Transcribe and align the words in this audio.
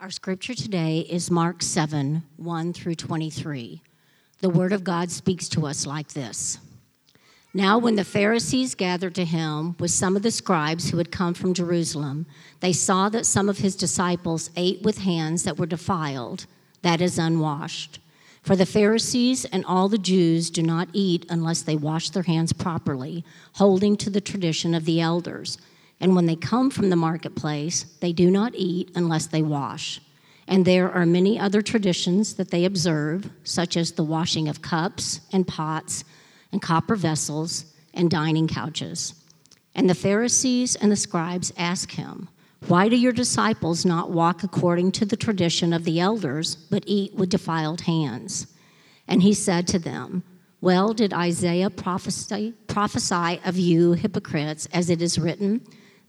Our 0.00 0.10
scripture 0.10 0.54
today 0.54 1.00
is 1.00 1.28
Mark 1.28 1.60
7 1.60 2.22
1 2.36 2.72
through 2.72 2.94
23. 2.94 3.82
The 4.40 4.48
word 4.48 4.72
of 4.72 4.84
God 4.84 5.10
speaks 5.10 5.48
to 5.48 5.66
us 5.66 5.86
like 5.86 6.10
this 6.10 6.60
Now, 7.52 7.78
when 7.78 7.96
the 7.96 8.04
Pharisees 8.04 8.76
gathered 8.76 9.16
to 9.16 9.24
him 9.24 9.74
with 9.80 9.90
some 9.90 10.14
of 10.14 10.22
the 10.22 10.30
scribes 10.30 10.88
who 10.88 10.98
had 10.98 11.10
come 11.10 11.34
from 11.34 11.52
Jerusalem, 11.52 12.26
they 12.60 12.72
saw 12.72 13.08
that 13.08 13.26
some 13.26 13.48
of 13.48 13.58
his 13.58 13.74
disciples 13.74 14.50
ate 14.54 14.82
with 14.82 14.98
hands 14.98 15.42
that 15.42 15.58
were 15.58 15.66
defiled, 15.66 16.46
that 16.82 17.00
is, 17.00 17.18
unwashed. 17.18 17.98
For 18.40 18.54
the 18.54 18.66
Pharisees 18.66 19.46
and 19.46 19.64
all 19.64 19.88
the 19.88 19.98
Jews 19.98 20.48
do 20.48 20.62
not 20.62 20.90
eat 20.92 21.26
unless 21.28 21.62
they 21.62 21.74
wash 21.74 22.10
their 22.10 22.22
hands 22.22 22.52
properly, 22.52 23.24
holding 23.54 23.96
to 23.96 24.10
the 24.10 24.20
tradition 24.20 24.76
of 24.76 24.84
the 24.84 25.00
elders. 25.00 25.58
And 26.00 26.14
when 26.14 26.26
they 26.26 26.36
come 26.36 26.70
from 26.70 26.90
the 26.90 26.96
marketplace, 26.96 27.84
they 28.00 28.12
do 28.12 28.30
not 28.30 28.54
eat 28.54 28.90
unless 28.94 29.26
they 29.26 29.42
wash. 29.42 30.00
And 30.46 30.64
there 30.64 30.90
are 30.90 31.04
many 31.04 31.38
other 31.38 31.60
traditions 31.60 32.34
that 32.34 32.50
they 32.50 32.64
observe, 32.64 33.30
such 33.44 33.76
as 33.76 33.92
the 33.92 34.04
washing 34.04 34.48
of 34.48 34.62
cups 34.62 35.20
and 35.32 35.46
pots 35.46 36.04
and 36.52 36.62
copper 36.62 36.96
vessels 36.96 37.66
and 37.92 38.10
dining 38.10 38.48
couches. 38.48 39.14
And 39.74 39.90
the 39.90 39.94
Pharisees 39.94 40.74
and 40.76 40.90
the 40.90 40.96
scribes 40.96 41.52
ask 41.58 41.90
him, 41.90 42.28
Why 42.66 42.88
do 42.88 42.96
your 42.96 43.12
disciples 43.12 43.84
not 43.84 44.10
walk 44.10 44.42
according 44.42 44.92
to 44.92 45.04
the 45.04 45.16
tradition 45.16 45.72
of 45.72 45.84
the 45.84 46.00
elders, 46.00 46.56
but 46.56 46.84
eat 46.86 47.14
with 47.14 47.28
defiled 47.28 47.82
hands? 47.82 48.46
And 49.06 49.22
he 49.22 49.34
said 49.34 49.68
to 49.68 49.78
them, 49.78 50.22
Well, 50.60 50.94
did 50.94 51.12
Isaiah 51.12 51.70
prophesy, 51.70 52.54
prophesy 52.68 53.40
of 53.44 53.56
you 53.56 53.92
hypocrites, 53.92 54.66
as 54.72 54.88
it 54.88 55.02
is 55.02 55.18
written? 55.18 55.60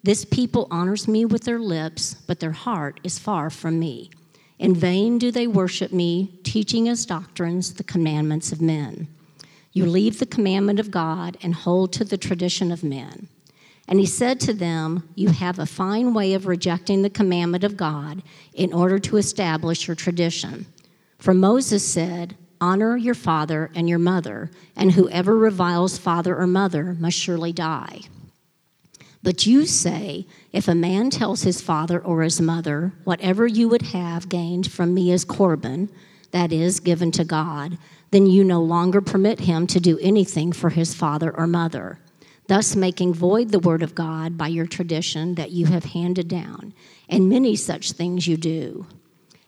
This 0.04 0.24
people 0.24 0.68
honors 0.72 1.08
me 1.08 1.26
with 1.26 1.44
their 1.44 1.60
lips, 1.60 2.14
but 2.14 2.40
their 2.40 2.52
heart 2.52 3.00
is 3.04 3.20
far 3.20 3.50
from 3.50 3.80
me. 3.80 4.10
In 4.58 4.74
vain 4.74 5.18
do 5.18 5.32
they 5.32 5.48
worship 5.48 5.92
me, 5.92 6.40
teaching 6.44 6.88
as 6.88 7.06
doctrines 7.06 7.74
the 7.74 7.84
commandments 7.84 8.52
of 8.52 8.62
men. 8.62 9.08
You 9.72 9.86
leave 9.86 10.20
the 10.20 10.26
commandment 10.26 10.80
of 10.80 10.92
God 10.92 11.38
and 11.42 11.54
hold 11.54 11.94
to 11.94 12.04
the 12.04 12.18
tradition 12.18 12.72
of 12.72 12.84
men. 12.84 13.28
And 13.88 14.00
he 14.00 14.06
said 14.06 14.40
to 14.42 14.54
them, 14.54 15.10
You 15.16 15.30
have 15.30 15.60
a 15.60 15.66
fine 15.66 16.14
way 16.14 16.34
of 16.34 16.48
rejecting 16.48 17.02
the 17.02 17.10
commandment 17.10 17.64
of 17.64 17.78
God 17.78 18.22
in 18.54 18.74
order 18.74 19.00
to 19.00 19.18
establish 19.18 19.88
your 19.88 19.96
tradition. 19.96 20.66
For 21.18 21.34
Moses 21.34 21.86
said, 21.86 22.36
Honor 22.62 22.98
your 22.98 23.16
father 23.16 23.72
and 23.74 23.88
your 23.90 24.00
mother, 24.00 24.52
and 24.76 24.92
whoever 24.92 25.38
reviles 25.38 25.98
father 25.98 26.38
or 26.38 26.48
mother 26.48 26.96
must 27.00 27.18
surely 27.18 27.54
die. 27.54 28.02
But 29.22 29.46
you 29.46 29.66
say, 29.66 30.26
if 30.54 30.68
a 30.68 30.76
man 30.76 31.10
tells 31.10 31.42
his 31.42 31.62
father 31.62 32.00
or 32.00 32.22
his 32.22 32.40
mother, 32.40 32.94
whatever 33.04 33.46
you 33.46 33.68
would 33.68 33.82
have 33.82 34.30
gained 34.30 34.72
from 34.72 34.94
me 34.94 35.12
is 35.12 35.26
Corban, 35.26 35.90
that 36.32 36.52
is, 36.52 36.80
given 36.80 37.12
to 37.12 37.26
God, 37.26 37.78
then 38.12 38.28
you 38.28 38.44
no 38.44 38.62
longer 38.62 39.02
permit 39.02 39.42
him 39.42 39.68
to 39.68 39.80
do 39.80 40.00
anything 40.00 40.52
for 40.52 40.70
his 40.70 40.94
father 40.94 41.36
or 41.36 41.48
mother, 41.48 42.00
thus 42.48 42.76
making 42.76 43.14
void 43.14 43.50
the 43.50 43.60
word 43.60 43.84
of 43.84 43.96
God 43.96 44.38
by 44.38 44.48
your 44.48 44.66
tradition 44.66 45.36
that 45.36 45.52
you 45.52 45.66
have 45.68 45.86
handed 45.86 46.28
down. 46.28 46.74
And 47.10 47.30
many 47.30 47.56
such 47.56 47.92
things 47.92 48.28
you 48.28 48.38
do. 48.38 48.88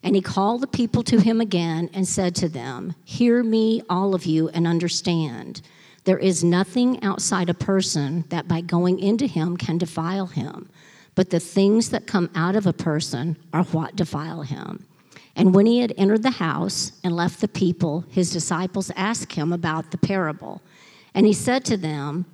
And 0.03 0.15
he 0.15 0.21
called 0.21 0.61
the 0.61 0.67
people 0.67 1.03
to 1.03 1.19
him 1.19 1.39
again 1.39 1.89
and 1.93 2.07
said 2.07 2.35
to 2.35 2.49
them, 2.49 2.95
Hear 3.05 3.43
me, 3.43 3.83
all 3.89 4.15
of 4.15 4.25
you, 4.25 4.49
and 4.49 4.67
understand. 4.67 5.61
There 6.03 6.17
is 6.17 6.43
nothing 6.43 7.03
outside 7.03 7.49
a 7.49 7.53
person 7.53 8.25
that 8.29 8.47
by 8.47 8.61
going 8.61 8.99
into 8.99 9.27
him 9.27 9.55
can 9.55 9.77
defile 9.77 10.27
him, 10.27 10.69
but 11.13 11.29
the 11.29 11.39
things 11.39 11.89
that 11.89 12.07
come 12.07 12.29
out 12.33 12.55
of 12.55 12.65
a 12.65 12.73
person 12.73 13.37
are 13.53 13.63
what 13.63 13.95
defile 13.95 14.41
him. 14.41 14.85
And 15.35 15.53
when 15.53 15.65
he 15.65 15.79
had 15.79 15.93
entered 15.97 16.23
the 16.23 16.31
house 16.31 16.93
and 17.03 17.15
left 17.15 17.39
the 17.39 17.47
people, 17.47 18.03
his 18.09 18.31
disciples 18.31 18.91
asked 18.95 19.33
him 19.33 19.53
about 19.53 19.91
the 19.91 19.97
parable. 19.97 20.61
And 21.13 21.25
he 21.25 21.33
said 21.33 21.63
to 21.65 21.77
them, 21.77 22.25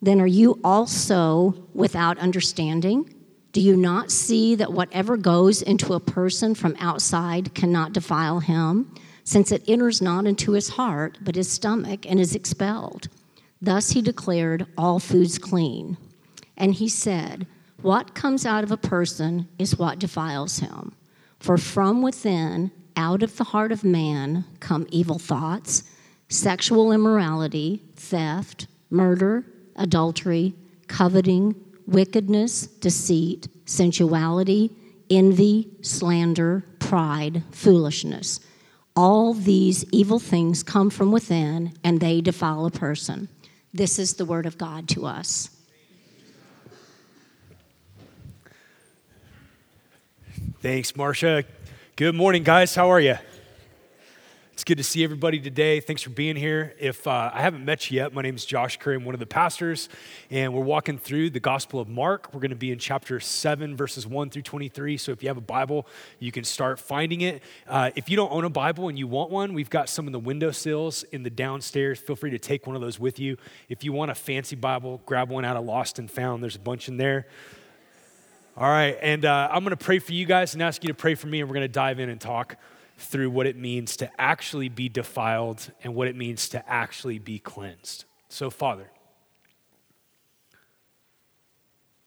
Then 0.00 0.20
are 0.20 0.26
you 0.26 0.58
also 0.64 1.54
without 1.74 2.18
understanding? 2.18 3.14
Do 3.52 3.60
you 3.60 3.76
not 3.76 4.10
see 4.10 4.54
that 4.56 4.72
whatever 4.72 5.16
goes 5.16 5.62
into 5.62 5.94
a 5.94 6.00
person 6.00 6.54
from 6.54 6.76
outside 6.78 7.54
cannot 7.54 7.92
defile 7.92 8.40
him? 8.40 8.94
Since 9.24 9.52
it 9.52 9.62
enters 9.68 10.02
not 10.02 10.26
into 10.26 10.52
his 10.52 10.70
heart, 10.70 11.18
but 11.20 11.36
his 11.36 11.50
stomach, 11.50 12.06
and 12.08 12.18
is 12.18 12.34
expelled. 12.34 13.08
Thus 13.60 13.90
he 13.90 14.02
declared 14.02 14.66
all 14.76 14.98
foods 14.98 15.38
clean. 15.38 15.96
And 16.56 16.74
he 16.74 16.88
said, 16.88 17.46
What 17.80 18.14
comes 18.14 18.44
out 18.44 18.64
of 18.64 18.72
a 18.72 18.76
person 18.76 19.48
is 19.58 19.78
what 19.78 19.98
defiles 19.98 20.58
him. 20.58 20.94
For 21.38 21.56
from 21.56 22.02
within, 22.02 22.70
out 22.96 23.22
of 23.22 23.36
the 23.36 23.44
heart 23.44 23.72
of 23.72 23.84
man, 23.84 24.44
come 24.60 24.86
evil 24.90 25.18
thoughts, 25.18 25.84
sexual 26.28 26.92
immorality, 26.92 27.82
theft, 27.94 28.66
murder, 28.90 29.44
adultery, 29.76 30.54
coveting, 30.88 31.54
wickedness, 31.86 32.66
deceit, 32.66 33.48
sensuality, 33.64 34.70
envy, 35.10 35.70
slander, 35.82 36.64
pride, 36.78 37.42
foolishness. 37.50 38.40
All 38.94 39.32
these 39.32 39.84
evil 39.90 40.18
things 40.18 40.62
come 40.62 40.90
from 40.90 41.12
within 41.12 41.72
and 41.82 42.00
they 42.00 42.20
defile 42.20 42.66
a 42.66 42.70
person. 42.70 43.28
This 43.72 43.98
is 43.98 44.14
the 44.14 44.24
word 44.24 44.44
of 44.44 44.58
God 44.58 44.88
to 44.90 45.06
us. 45.06 45.48
Thanks, 50.60 50.94
Marcia. 50.94 51.44
Good 51.96 52.14
morning, 52.14 52.42
guys. 52.42 52.74
How 52.74 52.90
are 52.90 53.00
you? 53.00 53.16
It's 54.52 54.64
good 54.64 54.76
to 54.76 54.84
see 54.84 55.02
everybody 55.02 55.40
today. 55.40 55.80
Thanks 55.80 56.02
for 56.02 56.10
being 56.10 56.36
here. 56.36 56.74
If 56.78 57.06
uh, 57.06 57.30
I 57.32 57.40
haven't 57.40 57.64
met 57.64 57.90
you 57.90 57.96
yet, 57.96 58.12
my 58.12 58.20
name 58.20 58.34
is 58.36 58.44
Josh 58.44 58.78
Curry. 58.78 58.96
I'm 58.96 59.04
one 59.06 59.14
of 59.14 59.18
the 59.18 59.26
pastors, 59.26 59.88
and 60.30 60.52
we're 60.52 60.60
walking 60.60 60.98
through 60.98 61.30
the 61.30 61.40
Gospel 61.40 61.80
of 61.80 61.88
Mark. 61.88 62.34
We're 62.34 62.40
going 62.40 62.50
to 62.50 62.56
be 62.56 62.70
in 62.70 62.78
chapter 62.78 63.18
7, 63.18 63.74
verses 63.78 64.06
1 64.06 64.28
through 64.28 64.42
23. 64.42 64.98
So 64.98 65.10
if 65.10 65.22
you 65.22 65.30
have 65.30 65.38
a 65.38 65.40
Bible, 65.40 65.86
you 66.18 66.30
can 66.30 66.44
start 66.44 66.78
finding 66.78 67.22
it. 67.22 67.42
Uh, 67.66 67.92
if 67.96 68.10
you 68.10 68.16
don't 68.16 68.30
own 68.30 68.44
a 68.44 68.50
Bible 68.50 68.88
and 68.88 68.98
you 68.98 69.06
want 69.06 69.30
one, 69.30 69.54
we've 69.54 69.70
got 69.70 69.88
some 69.88 70.06
in 70.06 70.12
the 70.12 70.18
window 70.18 70.48
windowsills 70.48 71.04
in 71.04 71.22
the 71.22 71.30
downstairs. 71.30 71.98
Feel 71.98 72.14
free 72.14 72.30
to 72.30 72.38
take 72.38 72.66
one 72.66 72.76
of 72.76 72.82
those 72.82 73.00
with 73.00 73.18
you. 73.18 73.38
If 73.70 73.82
you 73.84 73.94
want 73.94 74.10
a 74.10 74.14
fancy 74.14 74.54
Bible, 74.54 75.00
grab 75.06 75.30
one 75.30 75.46
out 75.46 75.56
of 75.56 75.64
Lost 75.64 75.98
and 75.98 76.10
Found. 76.10 76.42
There's 76.42 76.56
a 76.56 76.60
bunch 76.60 76.88
in 76.88 76.98
there. 76.98 77.26
All 78.58 78.68
right, 78.68 78.98
and 79.00 79.24
uh, 79.24 79.48
I'm 79.50 79.64
going 79.64 79.70
to 79.70 79.82
pray 79.82 79.98
for 79.98 80.12
you 80.12 80.26
guys 80.26 80.52
and 80.52 80.62
ask 80.62 80.84
you 80.84 80.88
to 80.88 80.94
pray 80.94 81.14
for 81.14 81.26
me, 81.26 81.40
and 81.40 81.48
we're 81.48 81.54
going 81.54 81.64
to 81.64 81.72
dive 81.72 81.98
in 81.98 82.10
and 82.10 82.20
talk 82.20 82.58
through 83.02 83.30
what 83.30 83.46
it 83.46 83.56
means 83.56 83.96
to 83.96 84.10
actually 84.20 84.68
be 84.68 84.88
defiled 84.88 85.70
and 85.82 85.94
what 85.94 86.08
it 86.08 86.16
means 86.16 86.48
to 86.50 86.68
actually 86.70 87.18
be 87.18 87.38
cleansed. 87.38 88.04
So, 88.28 88.48
Father, 88.48 88.90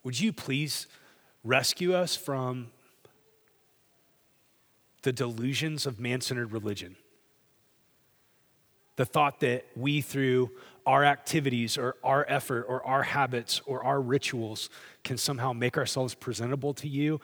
would 0.04 0.20
you 0.20 0.32
please 0.32 0.88
rescue 1.44 1.94
us 1.94 2.16
from 2.16 2.72
the 5.02 5.12
delusions 5.12 5.86
of 5.86 6.00
man 6.00 6.22
centered 6.22 6.52
religion? 6.52 6.96
The 8.96 9.06
thought 9.06 9.42
that 9.42 9.66
we, 9.76 10.00
through 10.00 10.52
our 10.86 11.04
activities 11.04 11.78
or 11.78 11.98
our 12.04 12.26
effort 12.30 12.66
or 12.70 12.84
our 12.86 13.04
habits 13.04 13.62
or 13.66 13.84
our 13.84 14.00
rituals, 14.00 14.70
can 15.04 15.18
somehow 15.18 15.52
make 15.52 15.78
ourselves 15.78 16.16
presentable 16.16 16.74
to 16.76 16.88
you 16.88 17.20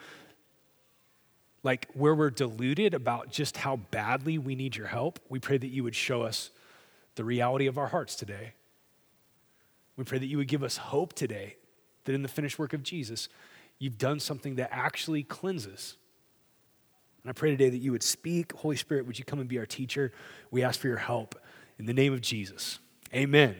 like 1.62 1.88
where 1.94 2.14
we're 2.14 2.30
deluded 2.30 2.94
about 2.94 3.30
just 3.30 3.56
how 3.56 3.76
badly 3.76 4.38
we 4.38 4.54
need 4.54 4.76
your 4.76 4.88
help, 4.88 5.20
we 5.28 5.38
pray 5.38 5.58
that 5.58 5.68
you 5.68 5.84
would 5.84 5.94
show 5.94 6.22
us 6.22 6.50
the 7.14 7.24
reality 7.24 7.66
of 7.66 7.78
our 7.78 7.88
hearts 7.88 8.16
today. 8.16 8.54
We 9.96 10.04
pray 10.04 10.18
that 10.18 10.26
you 10.26 10.38
would 10.38 10.48
give 10.48 10.62
us 10.62 10.76
hope 10.76 11.12
today 11.12 11.56
that 12.04 12.14
in 12.14 12.22
the 12.22 12.28
finished 12.28 12.58
work 12.58 12.72
of 12.72 12.82
Jesus, 12.82 13.28
you've 13.78 13.98
done 13.98 14.18
something 14.18 14.56
that 14.56 14.70
actually 14.72 15.22
cleanses. 15.22 15.96
And 17.22 17.30
I 17.30 17.32
pray 17.32 17.50
today 17.50 17.70
that 17.70 17.78
you 17.78 17.92
would 17.92 18.02
speak. 18.02 18.52
Holy 18.52 18.76
Spirit, 18.76 19.06
would 19.06 19.18
you 19.18 19.24
come 19.24 19.38
and 19.38 19.48
be 19.48 19.58
our 19.58 19.66
teacher? 19.66 20.12
We 20.50 20.62
ask 20.62 20.80
for 20.80 20.88
your 20.88 20.96
help 20.96 21.36
in 21.78 21.86
the 21.86 21.94
name 21.94 22.12
of 22.12 22.20
Jesus. 22.20 22.78
Amen. 23.14 23.54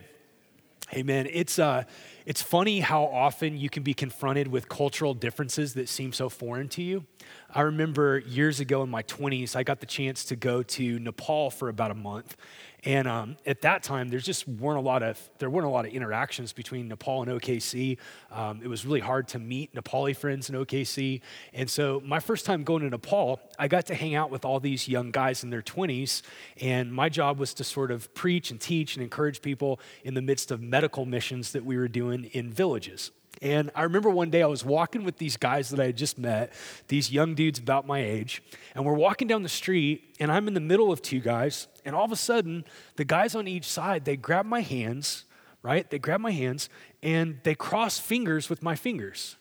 Amen. 0.94 1.27
It's, 1.33 1.59
uh, 1.59 1.85
it's 2.27 2.43
funny 2.43 2.81
how 2.81 3.05
often 3.05 3.56
you 3.56 3.71
can 3.71 3.83
be 3.83 3.94
confronted 3.94 4.49
with 4.49 4.69
cultural 4.69 5.15
differences 5.15 5.73
that 5.75 5.89
seem 5.89 6.12
so 6.12 6.29
foreign 6.29 6.69
to 6.71 6.83
you. 6.83 7.06
I 7.50 7.62
remember 7.62 8.19
years 8.19 8.61
ago 8.61 8.83
in 8.83 8.91
my 8.91 9.03
20s, 9.05 9.56
I 9.56 9.62
got 9.62 9.81
the 9.81 9.87
chance 9.87 10.23
to 10.27 10.37
go 10.37 10.62
to 10.62 10.99
Nepal 10.99 11.50
for 11.50 11.71
about 11.71 11.93
a 11.93 11.94
month. 11.94 12.37
And 12.84 13.06
um, 13.06 13.37
at 13.46 13.62
that 13.62 13.84
time, 13.84 14.08
there 14.08 14.19
just 14.19 14.49
weren't 14.49 14.79
a 14.79 14.82
lot 14.82 15.05
of 15.05 15.31
there 15.38 15.49
weren't 15.49 15.67
a 15.67 15.70
lot 15.70 15.87
of 15.87 15.93
interactions 15.93 16.52
between 16.52 16.88
Nepal 16.88 17.23
and 17.23 17.31
OKC. 17.31 17.96
Um, 18.32 18.61
it 18.62 18.67
was 18.67 18.84
really 18.84 19.00
hard 19.00 19.29
to 19.29 19.38
meet 19.38 19.73
Nepali 19.73 20.17
friends 20.17 20.50
in 20.50 20.56
OKC. 20.56 21.20
And 21.52 21.70
so, 21.70 22.02
my 22.05 22.19
first 22.19 22.44
time 22.44 22.64
going 22.64 22.82
to 22.82 22.90
Nepal, 22.90 23.40
I 23.56 23.69
got 23.69 23.87
to 23.87 23.94
hang 23.94 24.17
out 24.17 24.31
with 24.31 24.44
all 24.44 24.58
these 24.58 24.88
young 24.88 25.12
guys 25.12 25.44
in 25.44 25.50
their 25.50 25.62
20s, 25.62 26.23
and 26.61 26.93
my 26.93 27.08
job 27.08 27.38
was 27.38 27.55
to 27.55 27.64
sort 27.64 27.93
of 27.93 28.12
preach 28.14 28.50
and 28.50 28.61
teach 28.61 28.96
and 28.96 29.02
encourage 29.02 29.43
people 29.43 29.79
in 30.02 30.14
the 30.14 30.23
midst 30.23 30.50
of 30.50 30.61
medical 30.61 31.06
missions 31.06 31.52
that 31.52 31.64
we 31.64 31.76
were 31.76 31.88
doing 31.88 32.25
in 32.32 32.50
villages. 32.50 33.12
And 33.43 33.73
I 33.75 33.83
remember 33.83 34.09
one 34.09 34.31
day 34.31 34.41
I 34.41 34.47
was 34.47 34.65
walking 34.65 35.03
with 35.03 35.19
these 35.19 35.37
guys 35.37 35.71
that 35.71 35.81
I 35.81 35.87
had 35.87 35.97
just 35.97 36.17
met, 36.17 36.53
these 36.87 37.11
young 37.11 37.35
dudes 37.35 37.59
about 37.59 37.89
my 37.89 37.99
age, 37.99 38.41
and 38.77 38.85
we're 38.87 38.94
walking 38.94 39.27
down 39.27 39.43
the 39.43 39.49
street, 39.49 40.15
and 40.21 40.31
I'm 40.31 40.47
in 40.47 40.55
the 40.55 40.61
middle 40.61 40.93
of 40.93 41.03
two 41.03 41.19
guys, 41.19 41.67
and 41.85 41.97
all 41.97 42.05
of 42.05 42.12
a 42.12 42.17
sudden, 42.17 42.65
the 42.94 43.05
guys 43.05 43.35
on 43.35 43.49
each 43.49 43.65
side, 43.65 44.05
they 44.05 44.17
grab 44.17 44.47
my 44.47 44.61
hands, 44.61 45.25
right? 45.61 45.91
They 45.91 45.99
grab 45.99 46.21
my 46.21 46.31
hands, 46.31 46.69
and 47.03 47.41
they 47.43 47.56
cross 47.56 47.99
fingers 47.99 48.49
with 48.49 48.62
my 48.62 48.77
fingers. 48.77 49.37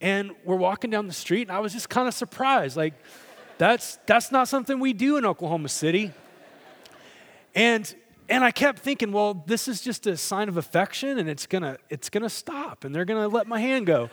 And 0.00 0.30
we're 0.44 0.54
walking 0.54 0.90
down 0.90 1.08
the 1.08 1.12
street, 1.12 1.42
and 1.42 1.50
I 1.50 1.58
was 1.58 1.72
just 1.72 1.88
kind 1.88 2.06
of 2.06 2.14
surprised. 2.14 2.76
Like, 2.76 2.94
that's, 3.58 3.98
that's 4.06 4.30
not 4.30 4.46
something 4.46 4.78
we 4.78 4.92
do 4.92 5.16
in 5.16 5.26
Oklahoma 5.26 5.70
City. 5.70 6.12
And 7.52 7.92
and 8.28 8.44
I 8.44 8.50
kept 8.50 8.80
thinking, 8.80 9.12
well, 9.12 9.42
this 9.46 9.68
is 9.68 9.80
just 9.80 10.06
a 10.06 10.16
sign 10.16 10.48
of 10.48 10.56
affection 10.56 11.18
and 11.18 11.28
it's 11.28 11.46
gonna, 11.46 11.78
it's 11.88 12.10
gonna 12.10 12.28
stop 12.28 12.84
and 12.84 12.94
they're 12.94 13.04
gonna 13.04 13.28
let 13.28 13.46
my 13.46 13.60
hand 13.60 13.86
go. 13.86 14.10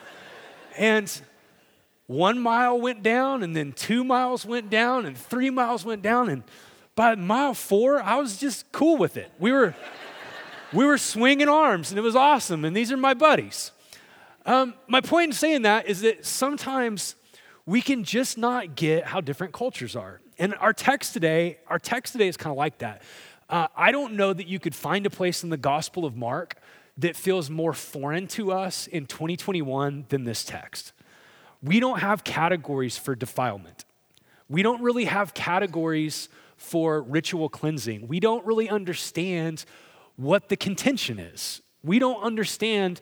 and 0.78 1.22
one 2.08 2.40
mile 2.40 2.80
went 2.80 3.02
down 3.02 3.42
and 3.42 3.56
then 3.56 3.74
two 3.74 4.04
miles 4.04 4.46
went 4.46 4.70
down 4.70 5.06
and 5.06 5.18
three 5.18 5.50
miles 5.50 5.84
went 5.84 6.02
down. 6.02 6.30
And 6.30 6.44
by 6.96 7.16
mile 7.16 7.54
four, 7.54 8.02
I 8.02 8.18
was 8.18 8.38
just 8.38 8.72
cool 8.72 8.98
with 8.98 9.18
it. 9.18 9.32
We 9.40 9.52
were, 9.52 9.74
we 10.72 10.86
were 10.86 11.00
swinging 11.00 11.50
arms 11.50 11.90
and 11.90 11.98
it 11.98 12.04
was 12.04 12.16
awesome. 12.16 12.64
And 12.64 12.76
these 12.76 12.92
are 12.92 12.98
my 12.98 13.16
buddies. 13.16 13.72
Um, 14.46 14.76
my 14.88 15.02
point 15.02 15.30
in 15.30 15.34
saying 15.34 15.64
that 15.64 15.88
is 15.88 16.02
that 16.02 16.26
sometimes 16.26 17.16
we 17.66 17.82
can 17.82 18.04
just 18.04 18.38
not 18.38 18.76
get 18.76 19.06
how 19.06 19.20
different 19.20 19.54
cultures 19.54 19.96
are. 19.96 20.22
And 20.38 20.54
our 20.56 20.74
text 20.74 21.14
today, 21.14 21.58
our 21.68 21.80
text 21.80 22.14
today 22.14 22.28
is 22.28 22.38
kind 22.38 22.52
of 22.52 22.58
like 22.58 22.78
that. 22.80 23.02
Uh, 23.50 23.68
I 23.76 23.92
don't 23.92 24.14
know 24.14 24.34
that 24.34 24.48
you 24.48 24.60
could 24.60 24.74
find 24.74 25.06
a 25.06 25.10
place 25.10 25.44
in 25.44 25.50
the 25.50 25.58
Gospel 25.58 26.06
of 26.06 26.16
Mark 26.16 26.56
that 26.98 27.16
feels 27.16 27.50
more 27.50 27.74
foreign 27.74 28.28
to 28.28 28.52
us 28.52 28.88
in 28.88 29.06
2021 29.06 30.06
than 30.10 30.24
this 30.24 30.44
text. 30.44 30.94
We 31.62 31.80
don't 31.80 32.00
have 32.00 32.24
categories 32.24 32.98
for 32.98 33.16
defilement. 33.16 33.86
We 34.50 34.64
don't 34.64 34.82
really 34.82 35.06
have 35.06 35.34
categories 35.34 36.30
for 36.58 37.02
ritual 37.02 37.50
cleansing. 37.50 38.08
We 38.08 38.20
don't 38.20 38.46
really 38.46 38.70
understand 38.70 39.66
what 40.16 40.50
the 40.50 40.58
contention 40.58 41.20
is. 41.20 41.62
We 41.84 42.00
don't 42.00 42.24
understand 42.24 43.02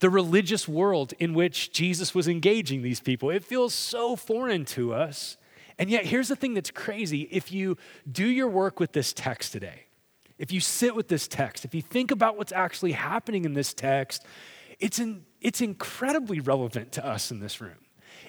the 0.00 0.10
religious 0.10 0.66
world 0.66 1.12
in 1.18 1.34
which 1.34 1.72
Jesus 1.72 2.14
was 2.14 2.26
engaging 2.26 2.82
these 2.82 3.00
people. 3.00 3.30
It 3.30 3.44
feels 3.44 3.74
so 3.74 4.16
foreign 4.16 4.64
to 4.66 4.92
us. 4.92 5.36
And 5.80 5.88
yet, 5.88 6.04
here's 6.04 6.28
the 6.28 6.36
thing 6.36 6.52
that's 6.52 6.70
crazy. 6.70 7.22
If 7.30 7.50
you 7.50 7.78
do 8.10 8.26
your 8.26 8.48
work 8.48 8.78
with 8.78 8.92
this 8.92 9.14
text 9.14 9.52
today, 9.52 9.86
if 10.36 10.52
you 10.52 10.60
sit 10.60 10.94
with 10.94 11.08
this 11.08 11.26
text, 11.26 11.64
if 11.64 11.74
you 11.74 11.80
think 11.80 12.10
about 12.10 12.36
what's 12.36 12.52
actually 12.52 12.92
happening 12.92 13.46
in 13.46 13.54
this 13.54 13.72
text, 13.72 14.22
it's, 14.78 14.98
in, 14.98 15.24
it's 15.40 15.62
incredibly 15.62 16.38
relevant 16.38 16.92
to 16.92 17.06
us 17.06 17.30
in 17.30 17.40
this 17.40 17.62
room. 17.62 17.78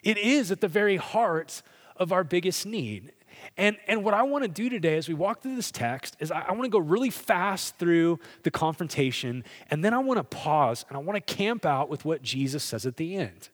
It 0.02 0.18
is 0.18 0.50
at 0.50 0.62
the 0.62 0.70
very 0.70 0.96
heart 0.96 1.62
of 1.98 2.14
our 2.14 2.24
biggest 2.24 2.66
need. 2.66 3.12
And, 3.58 3.76
and 3.86 4.06
what 4.06 4.14
I 4.14 4.24
want 4.24 4.46
to 4.46 4.50
do 4.50 4.70
today 4.70 4.96
as 4.96 5.10
we 5.10 5.14
walk 5.14 5.42
through 5.42 5.58
this 5.58 5.72
text 5.72 6.16
is 6.22 6.32
I, 6.32 6.46
I 6.48 6.52
want 6.54 6.64
to 6.64 6.70
go 6.70 6.80
really 6.80 7.10
fast 7.10 7.76
through 7.78 8.20
the 8.44 8.52
confrontation, 8.52 9.44
and 9.70 9.84
then 9.84 9.94
I 9.94 10.00
want 10.00 10.20
to 10.20 10.24
pause 10.24 10.86
and 10.88 10.96
I 10.96 11.02
want 11.02 11.16
to 11.16 11.34
camp 11.34 11.66
out 11.66 11.90
with 11.90 12.06
what 12.06 12.22
Jesus 12.22 12.64
says 12.64 12.86
at 12.86 12.96
the 12.96 13.18
end. 13.18 13.50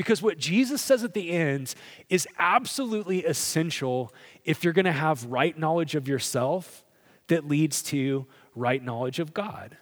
Because 0.00 0.22
what 0.22 0.38
Jesus 0.38 0.80
says 0.80 1.04
at 1.04 1.12
the 1.12 1.30
end 1.30 1.74
is 2.08 2.26
absolutely 2.38 3.22
essential 3.26 4.14
if 4.46 4.64
you're 4.64 4.72
going 4.72 4.86
to 4.86 4.92
have 4.92 5.26
right 5.26 5.58
knowledge 5.58 5.94
of 5.94 6.08
yourself 6.08 6.82
that 7.26 7.46
leads 7.46 7.82
to 7.82 8.24
right 8.54 8.82
knowledge 8.82 9.18
of 9.18 9.34
God. 9.34 9.76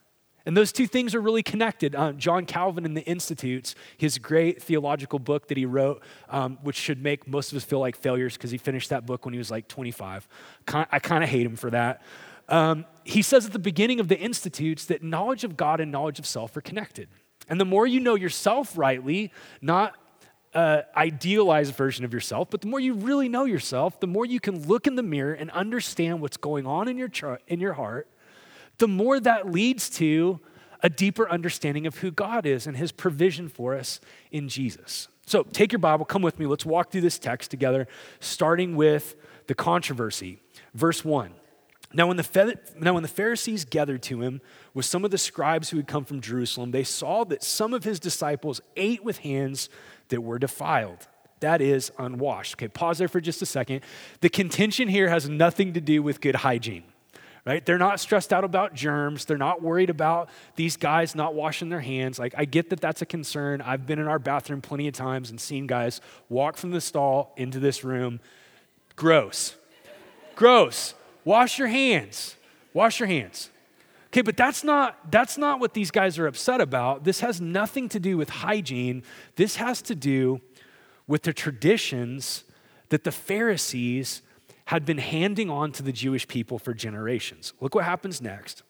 And 0.45 0.57
those 0.57 0.73
two 0.73 0.89
things 0.89 1.15
are 1.15 1.21
really 1.21 1.45
connected. 1.45 1.95
Uh, 1.95 2.11
John 2.15 2.47
Calvin 2.47 2.85
in 2.85 2.95
the 2.95 3.03
Institutes, 3.03 3.77
his 3.97 4.19
great 4.19 4.61
theological 4.61 5.21
book 5.21 5.47
that 5.47 5.57
he 5.57 5.67
wrote, 5.67 6.03
um, 6.31 6.59
which 6.65 6.75
should 6.75 7.01
make 7.01 7.29
most 7.29 7.53
of 7.53 7.57
us 7.57 7.63
feel 7.63 7.79
like 7.79 7.95
failures 7.95 8.37
because 8.37 8.51
he 8.51 8.59
finished 8.59 8.91
that 8.91 9.07
book 9.07 9.25
when 9.25 9.33
he 9.35 9.39
was 9.39 9.53
like 9.53 9.69
25. 9.69 10.27
I 10.67 10.99
kind 10.99 11.23
of 11.23 11.31
hate 11.31 11.47
him 11.47 11.55
for 11.55 11.71
that. 11.71 12.03
Um, 12.49 12.87
he 13.05 13.23
says 13.23 13.47
at 13.47 13.53
the 13.53 13.61
beginning 13.61 14.01
of 14.01 14.09
the 14.09 14.19
Institutes 14.19 14.87
that 14.87 15.01
knowledge 15.01 15.45
of 15.45 15.57
God 15.57 15.79
and 15.79 15.93
knowledge 15.93 16.19
of 16.19 16.27
self 16.27 16.57
are 16.57 16.61
connected. 16.61 17.09
And 17.49 17.61
the 17.61 17.65
more 17.65 17.87
you 17.87 18.01
know 18.01 18.17
yourself 18.17 18.77
rightly, 18.77 19.33
not 19.63 19.95
uh, 20.59 20.83
idealized 20.97 21.73
version 21.77 22.05
of 22.05 22.13
yourself, 22.13 22.51
but 22.51 22.63
the 22.63 22.67
more 22.67 22.81
you 22.81 22.93
really 22.93 23.29
know 23.29 23.45
yourself, 23.45 24.01
the 24.01 24.09
more 24.09 24.27
you 24.27 24.41
can 24.41 24.67
look 24.67 24.89
in 24.89 24.97
the 24.97 25.05
mirror 25.05 25.33
and 25.33 25.53
understand 25.53 26.21
what's 26.21 26.37
going 26.37 26.67
on 26.67 26.89
in 26.89 26.99
your, 26.99 27.07
char- 27.07 27.39
in 27.47 27.61
your 27.61 27.75
heart, 27.75 28.09
the 28.79 28.89
more 28.89 29.21
that 29.21 29.53
leads 29.53 29.89
to 29.89 30.41
a 30.83 30.91
deeper 30.91 31.31
understanding 31.31 31.87
of 31.87 31.99
who 31.99 32.11
God 32.11 32.45
is 32.45 32.67
and 32.67 32.77
his 32.77 32.91
provision 32.91 33.49
for 33.49 33.77
us 33.77 34.01
in 34.33 34.49
Jesus. 34.49 35.07
So 35.27 35.45
take 35.45 35.71
your 35.71 35.79
Bible, 35.79 36.05
come 36.05 36.23
with 36.23 36.41
me. 36.41 36.47
Let's 36.47 36.67
walk 36.67 36.91
through 36.91 37.03
this 37.03 37.21
text 37.21 37.53
together, 37.53 37.87
starting 38.19 38.75
with 38.75 39.15
the 39.47 39.55
controversy. 39.55 40.41
Verse 40.75 41.05
1. 41.05 41.35
Now 41.93 42.07
when, 42.07 42.19
the, 42.19 42.59
now, 42.79 42.93
when 42.95 43.03
the 43.03 43.09
Pharisees 43.09 43.65
gathered 43.65 44.03
to 44.05 44.21
him 44.21 44.43
with 44.75 44.85
some 44.85 45.05
of 45.05 45.11
the 45.11 45.17
scribes 45.19 45.71
who 45.71 45.79
had 45.79 45.87
come 45.87 46.05
from 46.05 46.21
Jerusalem, 46.21 46.71
they 46.71 46.85
saw 46.85 47.25
that 47.25 47.43
some 47.43 47.73
of 47.73 47.85
his 47.85 47.99
disciples 47.99 48.61
ate 48.77 49.03
with 49.03 49.19
hands 49.19 49.71
that 50.09 50.21
were 50.21 50.39
defiled. 50.39 51.09
That 51.41 51.63
is 51.63 51.91
unwashed. 51.99 52.57
Okay, 52.57 52.69
pause 52.69 52.99
there 52.99 53.09
for 53.09 53.21
just 53.21 53.41
a 53.41 53.47
second. 53.47 53.83
The 54.21 54.29
contention 54.29 54.89
here 54.89 55.09
has 55.09 55.29
nothing 55.29 55.73
to 55.75 55.81
do 55.81 56.03
with 56.03 56.21
good 56.21 56.35
hygiene, 56.35 56.83
right? 57.47 57.65
They're 57.65 57.79
not 57.79 58.01
stressed 58.01 58.33
out 58.33 58.45
about 58.45 58.75
germs. 58.75 59.25
They're 59.25 59.39
not 59.39 59.63
worried 59.63 59.89
about 59.89 60.29
these 60.57 60.77
guys 60.77 61.15
not 61.15 61.35
washing 61.35 61.71
their 61.71 61.81
hands. 61.81 62.19
Like, 62.19 62.35
I 62.37 62.45
get 62.45 62.69
that 62.71 62.81
that's 62.81 63.01
a 63.03 63.07
concern. 63.07 63.63
I've 63.63 63.87
been 63.87 63.99
in 63.99 64.09
our 64.09 64.19
bathroom 64.19 64.61
plenty 64.61 64.89
of 64.89 64.95
times 64.95 65.31
and 65.31 65.41
seen 65.41 65.67
guys 65.67 66.01
walk 66.29 66.57
from 66.57 66.71
the 66.71 66.81
stall 66.81 67.33
into 67.37 67.61
this 67.61 67.83
room. 67.83 68.21
Gross. 68.97 69.55
Gross. 70.35 70.95
Wash 71.25 71.59
your 71.59 71.69
hands. 71.69 72.37
Wash 72.73 73.01
your 73.01 73.09
hands. 73.09 73.51
Okay, 74.09 74.23
but 74.23 74.37
that's 74.37 74.65
not, 74.65 75.11
that's 75.11 75.37
not 75.37 75.61
what 75.61 75.75
these 75.75 75.91
guys 75.91 76.19
are 76.19 76.27
upset 76.27 76.61
about. 76.61 77.05
This 77.05 77.21
has 77.21 77.41
nothing 77.41 77.89
to 77.91 78.01
do 78.01 78.17
with 78.17 78.31
hygiene. 78.31 79.03
This 79.37 79.57
has 79.57 79.83
to 79.83 79.95
do 79.95 80.41
with 81.07 81.23
the 81.23 81.33
traditions 81.33 82.45
that 82.89 83.05
the 83.05 83.13
Pharisees 83.13 84.23
had 84.67 84.85
been 84.85 84.99
handing 84.99 85.51
on 85.51 85.73
to 85.73 85.83
the 85.83 85.93
Jewish 85.93 86.27
people 86.27 86.59
for 86.59 86.75
generations. 86.75 87.53
Look 87.61 87.75
what 87.75 87.85
happens 87.85 88.21
next. 88.21 88.63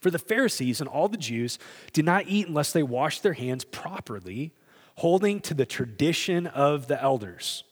For 0.00 0.10
the 0.10 0.18
Pharisees 0.18 0.80
and 0.80 0.88
all 0.88 1.08
the 1.08 1.16
Jews 1.16 1.58
did 1.92 2.04
not 2.04 2.26
eat 2.26 2.48
unless 2.48 2.72
they 2.72 2.82
washed 2.82 3.22
their 3.22 3.32
hands 3.32 3.64
properly, 3.64 4.52
holding 4.96 5.40
to 5.40 5.54
the 5.54 5.66
tradition 5.66 6.46
of 6.46 6.86
the 6.86 7.02
elders. 7.02 7.64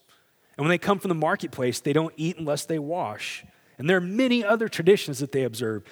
And 0.56 0.64
when 0.64 0.70
they 0.70 0.78
come 0.78 0.98
from 0.98 1.10
the 1.10 1.14
marketplace, 1.14 1.80
they 1.80 1.92
don't 1.92 2.14
eat 2.16 2.38
unless 2.38 2.64
they 2.64 2.78
wash. 2.78 3.44
And 3.78 3.88
there 3.88 3.96
are 3.96 4.02
many 4.02 4.44
other 4.44 4.68
traditions 4.68 5.18
that 5.18 5.32
they 5.32 5.44
observe, 5.44 5.84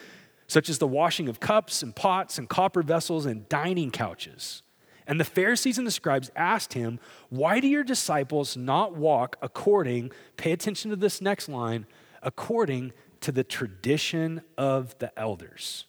such 0.47 0.69
as 0.69 0.79
the 0.79 0.87
washing 0.87 1.29
of 1.29 1.41
cups 1.41 1.83
and 1.83 1.95
pots 1.95 2.39
and 2.39 2.49
copper 2.49 2.83
vessels 2.83 3.27
and 3.27 3.49
dining 3.49 3.91
couches. 3.91 4.63
And 5.07 5.19
the 5.19 5.25
Pharisees 5.25 5.79
and 5.79 5.87
the 5.87 5.91
scribes 5.91 6.31
asked 6.37 6.75
him, 6.75 7.01
Why 7.29 7.61
do 7.61 7.69
your 7.69 7.85
disciples 7.85 8.57
not 8.57 8.97
walk 8.97 9.37
according, 9.43 10.13
pay 10.37 10.53
attention 10.53 10.91
to 10.91 10.97
this 10.97 11.21
next 11.21 11.49
line, 11.49 11.87
according 12.23 12.93
to 13.21 13.33
the 13.33 13.45
tradition 13.45 14.43
of 14.57 14.97
the 14.99 15.17
elders, 15.19 15.87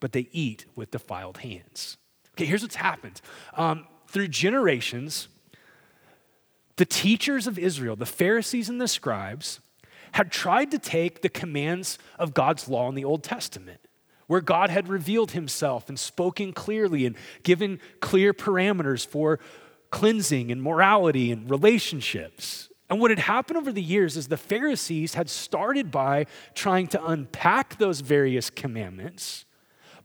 but 0.00 0.12
they 0.12 0.28
eat 0.32 0.66
with 0.74 0.90
defiled 0.90 1.38
hands? 1.38 1.96
Okay, 2.34 2.44
here's 2.44 2.62
what's 2.62 2.76
happened. 2.76 3.20
Um, 3.54 3.86
through 4.08 4.28
generations, 4.28 5.28
the 6.76 6.84
teachers 6.84 7.46
of 7.46 7.58
Israel, 7.58 7.96
the 7.96 8.06
Pharisees 8.06 8.68
and 8.68 8.80
the 8.80 8.88
scribes, 8.88 9.60
had 10.16 10.32
tried 10.32 10.70
to 10.70 10.78
take 10.78 11.20
the 11.20 11.28
commands 11.28 11.98
of 12.18 12.32
God's 12.32 12.68
law 12.68 12.88
in 12.88 12.94
the 12.94 13.04
Old 13.04 13.22
Testament, 13.22 13.80
where 14.26 14.40
God 14.40 14.70
had 14.70 14.88
revealed 14.88 15.32
himself 15.32 15.90
and 15.90 15.98
spoken 15.98 16.54
clearly 16.54 17.04
and 17.04 17.16
given 17.42 17.80
clear 18.00 18.32
parameters 18.32 19.06
for 19.06 19.38
cleansing 19.90 20.50
and 20.50 20.62
morality 20.62 21.30
and 21.30 21.50
relationships. 21.50 22.70
And 22.88 22.98
what 22.98 23.10
had 23.10 23.18
happened 23.18 23.58
over 23.58 23.70
the 23.70 23.82
years 23.82 24.16
is 24.16 24.28
the 24.28 24.36
Pharisees 24.36 25.14
had 25.14 25.28
started 25.28 25.90
by 25.90 26.26
trying 26.54 26.86
to 26.88 27.04
unpack 27.04 27.78
those 27.78 28.00
various 28.00 28.48
commandments 28.48 29.45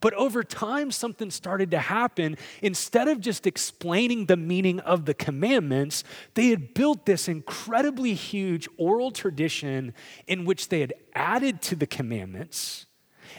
but 0.02 0.14
over 0.16 0.44
time, 0.44 0.92
something 0.92 1.32
started 1.32 1.72
to 1.72 1.80
happen. 1.80 2.36
Instead 2.62 3.08
of 3.08 3.22
just 3.22 3.48
explaining 3.48 4.26
the 4.26 4.36
meaning 4.36 4.80
of 4.82 5.06
the 5.06 5.14
commandments, 5.14 6.04
they 6.34 6.50
had 6.50 6.74
built 6.74 7.06
this 7.06 7.28
incredibly 7.28 8.16
huge 8.16 8.68
oral 8.78 9.12
tradition 9.12 9.94
in 10.28 10.44
which 10.44 10.70
they 10.70 10.82
had 10.82 10.94
added 11.14 11.62
to 11.62 11.76
the 11.76 11.88
commandments. 11.88 12.88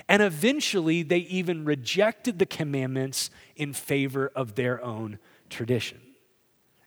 And 0.09 0.23
eventually, 0.23 1.03
they 1.03 1.19
even 1.19 1.65
rejected 1.65 2.39
the 2.39 2.47
commandments 2.47 3.31
in 3.57 3.73
favor 3.73 4.31
of 4.35 4.55
their 4.55 4.83
own 4.83 5.19
tradition. 5.51 6.01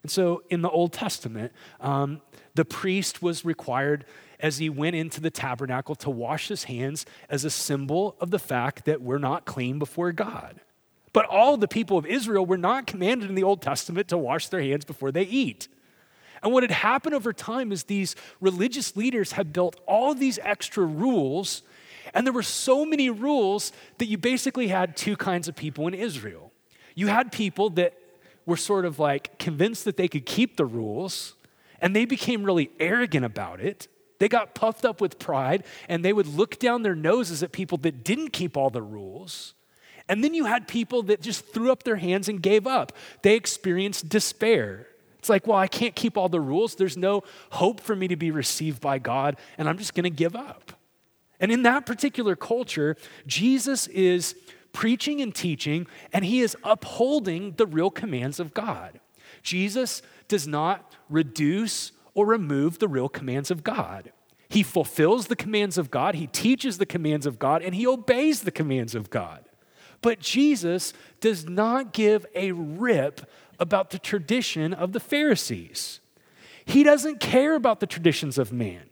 And 0.01 0.11
so, 0.11 0.43
in 0.49 0.61
the 0.61 0.69
Old 0.69 0.93
Testament, 0.93 1.51
um, 1.81 2.21
the 2.53 2.65
priest 2.65 3.21
was 3.21 3.43
required 3.43 4.05
as 4.39 4.57
he 4.57 4.69
went 4.69 4.95
into 4.95 5.21
the 5.21 5.29
tabernacle 5.29 5.95
to 5.95 6.09
wash 6.09 6.47
his 6.47 6.65
hands 6.65 7.05
as 7.29 7.45
a 7.45 7.49
symbol 7.49 8.15
of 8.19 8.31
the 8.31 8.39
fact 8.39 8.85
that 8.85 9.01
we're 9.01 9.17
not 9.17 9.45
clean 9.45 9.79
before 9.79 10.11
God. 10.11 10.59
But 11.13 11.25
all 11.25 11.55
the 11.55 11.67
people 11.67 11.97
of 11.97 12.05
Israel 12.05 12.45
were 12.45 12.57
not 12.57 12.87
commanded 12.87 13.29
in 13.29 13.35
the 13.35 13.43
Old 13.43 13.61
Testament 13.61 14.09
to 14.09 14.17
wash 14.17 14.49
their 14.49 14.61
hands 14.61 14.83
before 14.83 15.11
they 15.11 15.23
eat. 15.23 15.69
And 16.43 16.51
what 16.51 16.63
had 16.63 16.71
happened 16.71 17.15
over 17.15 17.33
time 17.33 17.71
is 17.71 17.85
these 17.85 18.15
religious 18.41 18.95
leaders 18.95 19.31
had 19.31 19.53
built 19.53 19.79
all 19.87 20.13
these 20.13 20.37
extra 20.43 20.83
rules, 20.83 21.63
and 22.13 22.27
there 22.27 22.33
were 22.33 22.43
so 22.43 22.85
many 22.85 23.09
rules 23.09 23.71
that 23.97 24.07
you 24.07 24.17
basically 24.17 24.67
had 24.67 24.97
two 24.97 25.15
kinds 25.15 25.47
of 25.47 25.55
people 25.55 25.87
in 25.87 25.93
Israel. 25.93 26.51
You 26.93 27.07
had 27.07 27.31
people 27.31 27.69
that 27.71 27.93
were 28.45 28.57
sort 28.57 28.85
of 28.85 28.99
like 28.99 29.39
convinced 29.39 29.85
that 29.85 29.97
they 29.97 30.07
could 30.07 30.25
keep 30.25 30.57
the 30.57 30.65
rules, 30.65 31.35
and 31.81 31.95
they 31.95 32.05
became 32.05 32.43
really 32.43 32.69
arrogant 32.79 33.25
about 33.25 33.59
it. 33.59 33.87
They 34.19 34.29
got 34.29 34.55
puffed 34.55 34.85
up 34.85 35.01
with 35.01 35.19
pride, 35.19 35.63
and 35.89 36.03
they 36.03 36.13
would 36.13 36.27
look 36.27 36.59
down 36.59 36.83
their 36.83 36.95
noses 36.95 37.43
at 37.43 37.51
people 37.51 37.77
that 37.79 38.03
didn't 38.03 38.29
keep 38.29 38.55
all 38.55 38.69
the 38.69 38.81
rules. 38.81 39.53
And 40.07 40.23
then 40.23 40.33
you 40.33 40.45
had 40.45 40.67
people 40.67 41.03
that 41.03 41.21
just 41.21 41.45
threw 41.47 41.71
up 41.71 41.83
their 41.83 41.95
hands 41.95 42.29
and 42.29 42.41
gave 42.41 42.67
up. 42.67 42.93
They 43.23 43.35
experienced 43.35 44.07
despair. 44.07 44.87
It's 45.17 45.29
like, 45.29 45.47
well, 45.47 45.57
I 45.57 45.67
can't 45.67 45.95
keep 45.95 46.17
all 46.17 46.29
the 46.29 46.39
rules. 46.39 46.75
There's 46.75 46.97
no 46.97 47.23
hope 47.49 47.81
for 47.81 47.95
me 47.95 48.07
to 48.07 48.15
be 48.15 48.29
received 48.29 48.79
by 48.81 48.99
God, 48.99 49.37
and 49.57 49.67
I'm 49.67 49.77
just 49.77 49.95
going 49.95 50.03
to 50.03 50.09
give 50.11 50.35
up. 50.35 50.73
And 51.39 51.51
in 51.51 51.63
that 51.63 51.85
particular 51.85 52.35
culture, 52.35 52.95
Jesus 53.25 53.87
is 53.87 54.35
preaching 54.71 55.21
and 55.21 55.33
teaching, 55.33 55.87
and 56.13 56.23
he 56.23 56.41
is 56.41 56.55
upholding 56.63 57.53
the 57.53 57.65
real 57.65 57.89
commands 57.89 58.39
of 58.39 58.53
God. 58.53 58.99
Jesus 59.41 60.01
does 60.27 60.47
not 60.47 60.93
reduce 61.09 61.91
or 62.15 62.25
remove 62.25 62.79
the 62.79 62.87
real 62.87 63.09
commands 63.09 63.51
of 63.51 63.63
God. 63.63 64.11
He 64.49 64.63
fulfills 64.63 65.27
the 65.27 65.35
commands 65.35 65.77
of 65.77 65.91
God, 65.91 66.15
he 66.15 66.27
teaches 66.27 66.79
the 66.79 66.85
commands 66.85 67.27
of 67.27 67.37
God, 67.37 67.61
and 67.61 67.75
he 67.75 67.85
obeys 67.85 68.41
the 68.41 68.51
commands 68.51 68.95
of 68.95 69.11
God. 69.11 69.45
But 70.01 70.19
Jesus 70.19 70.93
does 71.19 71.47
not 71.47 71.93
give 71.93 72.25
a 72.33 72.51
rip 72.51 73.29
about 73.59 73.89
the 73.89 73.99
tradition 73.99 74.73
of 74.73 74.91
the 74.91 74.99
Pharisees. 74.99 75.99
He 76.65 76.83
doesn't 76.83 77.19
care 77.19 77.55
about 77.55 77.79
the 77.79 77.87
traditions 77.87 78.37
of 78.37 78.51
man. 78.51 78.89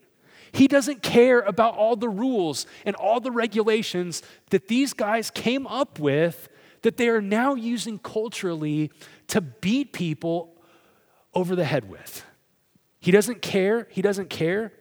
He 0.51 0.68
doesn't 0.68 1.01
care 1.01 1.39
about 1.39 1.75
all 1.75 1.96
the 1.96 2.10
rules 2.10 2.68
and 2.86 2.96
all 2.96 3.20
the 3.20 3.32
regulations 3.32 4.22
that 4.51 4.68
these 4.68 4.94
guys 4.94 5.32
came 5.32 5.65
up 5.65 6.00
with 6.00 6.48
that 6.84 6.98
they 6.98 7.10
are 7.10 7.22
now 7.22 7.56
using 7.56 7.98
culturally 7.98 8.92
to 9.27 9.42
beat 9.42 9.94
people 9.94 10.56
over 11.34 11.56
the 11.56 11.65
head 11.65 11.89
with. 11.89 12.24
He 13.03 13.12
doesn't 13.12 13.41
care. 13.41 13.86
He 13.91 14.01
doesn't 14.01 14.29
care 14.29 14.72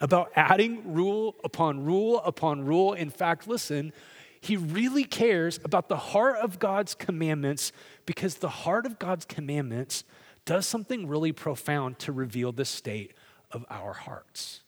about 0.00 0.32
adding 0.34 0.94
rule 0.94 1.36
upon 1.44 1.84
rule 1.84 2.18
upon 2.24 2.64
rule. 2.64 2.92
In 2.92 3.08
fact, 3.08 3.46
listen, 3.46 3.92
he 4.40 4.56
really 4.56 5.04
cares 5.04 5.60
about 5.62 5.88
the 5.88 5.96
heart 5.96 6.38
of 6.38 6.58
God's 6.58 6.96
commandments 6.96 7.70
because 8.04 8.38
the 8.38 8.48
heart 8.48 8.84
of 8.84 8.98
God's 8.98 9.24
commandments 9.24 10.02
does 10.44 10.66
something 10.66 11.06
really 11.06 11.30
profound 11.30 12.00
to 12.00 12.10
reveal 12.10 12.50
the 12.50 12.64
state 12.64 13.14
of 13.52 13.64
our 13.70 13.92
hearts. 13.92 14.62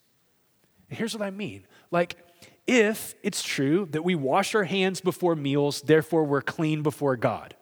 And 0.88 0.96
here's 0.96 1.12
what 1.12 1.26
I 1.26 1.30
mean 1.30 1.64
like, 1.90 2.16
if 2.68 3.16
it's 3.24 3.42
true 3.42 3.88
that 3.90 4.04
we 4.04 4.14
wash 4.14 4.54
our 4.54 4.62
hands 4.62 5.00
before 5.00 5.34
meals, 5.34 5.82
therefore 5.82 6.22
we're 6.22 6.42
clean 6.42 6.84
before 6.84 7.16
God, 7.16 7.56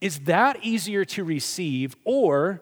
is 0.00 0.18
that 0.20 0.64
easier 0.64 1.04
to 1.04 1.22
receive 1.22 1.94
or 2.04 2.60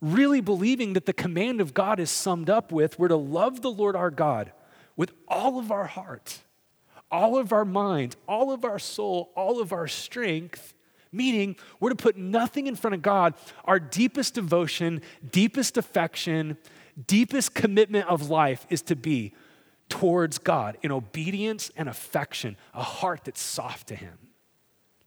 really 0.00 0.40
believing 0.40 0.92
that 0.92 1.06
the 1.06 1.12
command 1.12 1.60
of 1.60 1.74
God 1.74 1.98
is 1.98 2.10
summed 2.10 2.48
up 2.48 2.70
with 2.70 2.98
we're 2.98 3.08
to 3.08 3.16
love 3.16 3.62
the 3.62 3.70
Lord 3.70 3.96
our 3.96 4.10
God 4.10 4.52
with 4.96 5.12
all 5.26 5.58
of 5.58 5.70
our 5.70 5.86
heart, 5.86 6.40
all 7.10 7.38
of 7.38 7.52
our 7.52 7.64
mind, 7.64 8.16
all 8.28 8.52
of 8.52 8.64
our 8.64 8.78
soul, 8.78 9.30
all 9.36 9.60
of 9.60 9.72
our 9.72 9.88
strength, 9.88 10.74
meaning 11.12 11.56
we're 11.80 11.90
to 11.90 11.96
put 11.96 12.16
nothing 12.16 12.66
in 12.66 12.76
front 12.76 12.94
of 12.94 13.02
God. 13.02 13.34
Our 13.64 13.78
deepest 13.78 14.34
devotion, 14.34 15.00
deepest 15.30 15.76
affection, 15.76 16.58
deepest 17.06 17.54
commitment 17.54 18.08
of 18.08 18.28
life 18.28 18.66
is 18.70 18.82
to 18.82 18.96
be 18.96 19.34
towards 19.88 20.38
God 20.38 20.76
in 20.82 20.92
obedience 20.92 21.70
and 21.76 21.88
affection, 21.88 22.56
a 22.74 22.82
heart 22.82 23.22
that's 23.24 23.40
soft 23.40 23.88
to 23.88 23.94
Him. 23.94 24.18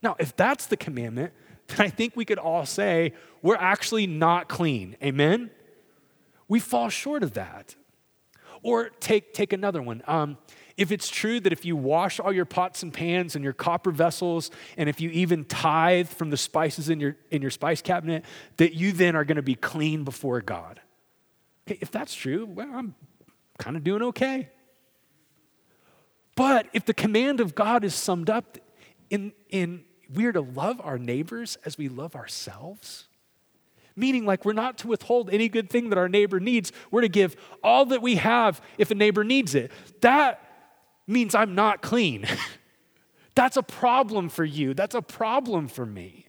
Now, 0.02 0.16
if 0.20 0.36
that's 0.36 0.66
the 0.66 0.78
commandment, 0.78 1.34
then 1.72 1.86
I 1.88 1.90
think 1.90 2.16
we 2.16 2.26
could 2.26 2.38
all 2.38 2.66
say 2.66 3.14
we're 3.42 3.56
actually 3.56 4.08
not 4.08 4.50
clean. 4.50 4.96
Amen? 5.04 5.50
We 6.48 6.60
fall 6.60 6.90
short 6.90 7.24
of 7.24 7.34
that. 7.34 7.76
Or 8.64 8.90
take, 8.90 9.34
take 9.34 9.54
another 9.54 9.82
one. 9.82 10.04
Um, 10.06 10.38
if 10.78 10.92
it's 10.92 11.10
true 11.10 11.40
that 11.40 11.52
if 11.52 11.66
you 11.66 11.76
wash 11.76 12.20
all 12.20 12.32
your 12.32 12.46
pots 12.46 12.84
and 12.84 12.94
pans 12.94 13.36
and 13.36 13.44
your 13.44 13.54
copper 13.54 13.92
vessels, 13.92 14.52
and 14.78 14.88
if 14.88 15.02
you 15.02 15.10
even 15.10 15.46
tithe 15.46 16.08
from 16.08 16.30
the 16.30 16.38
spices 16.38 16.90
in 16.90 17.00
your, 17.00 17.18
in 17.30 17.42
your 17.42 17.52
spice 17.52 17.82
cabinet, 17.82 18.26
that 18.58 18.74
you 18.74 18.92
then 18.92 19.16
are 19.16 19.24
going 19.24 19.36
to 19.38 19.42
be 19.42 19.56
clean 19.56 20.04
before 20.04 20.42
God. 20.42 20.80
Okay, 21.68 21.78
if 21.82 21.92
that's 21.92 22.14
true, 22.14 22.46
well, 22.46 22.70
I'm 22.74 22.96
kind 23.58 23.78
of 23.78 23.84
doing 23.84 24.02
okay. 24.04 24.50
But 26.36 26.68
if 26.74 26.86
the 26.86 26.94
command 26.94 27.40
of 27.40 27.56
God 27.56 27.84
is 27.84 27.94
summed 27.94 28.30
up 28.30 28.58
in, 29.10 29.34
in 29.50 29.84
we 30.14 30.26
are 30.26 30.34
to 30.34 30.42
love 30.42 30.82
our 30.84 30.98
neighbors 30.98 31.58
as 31.66 31.78
we 31.78 31.90
love 31.90 32.16
ourselves, 32.16 33.06
meaning 33.96 34.26
like 34.26 34.46
we're 34.46 34.54
not 34.54 34.78
to 34.80 34.88
withhold 34.88 35.30
any 35.30 35.50
good 35.50 35.70
thing 35.70 35.90
that 35.90 35.98
our 35.98 36.10
neighbor 36.10 36.40
needs, 36.40 36.72
we're 36.90 37.02
to 37.02 37.10
give 37.10 37.36
all 37.64 37.86
that 37.88 38.02
we 38.02 38.16
have 38.16 38.62
if 38.78 38.92
a 38.92 38.96
neighbor 38.96 39.24
needs 39.24 39.56
it. 39.56 39.72
That 40.02 40.42
means 41.08 41.36
I'm 41.36 41.56
not 41.56 41.82
clean. 41.82 42.26
That's 43.36 43.58
a 43.58 43.64
problem 43.64 44.30
for 44.30 44.44
you. 44.44 44.74
That's 44.74 44.96
a 44.96 45.02
problem 45.02 45.68
for 45.68 45.86
me. 45.86 46.28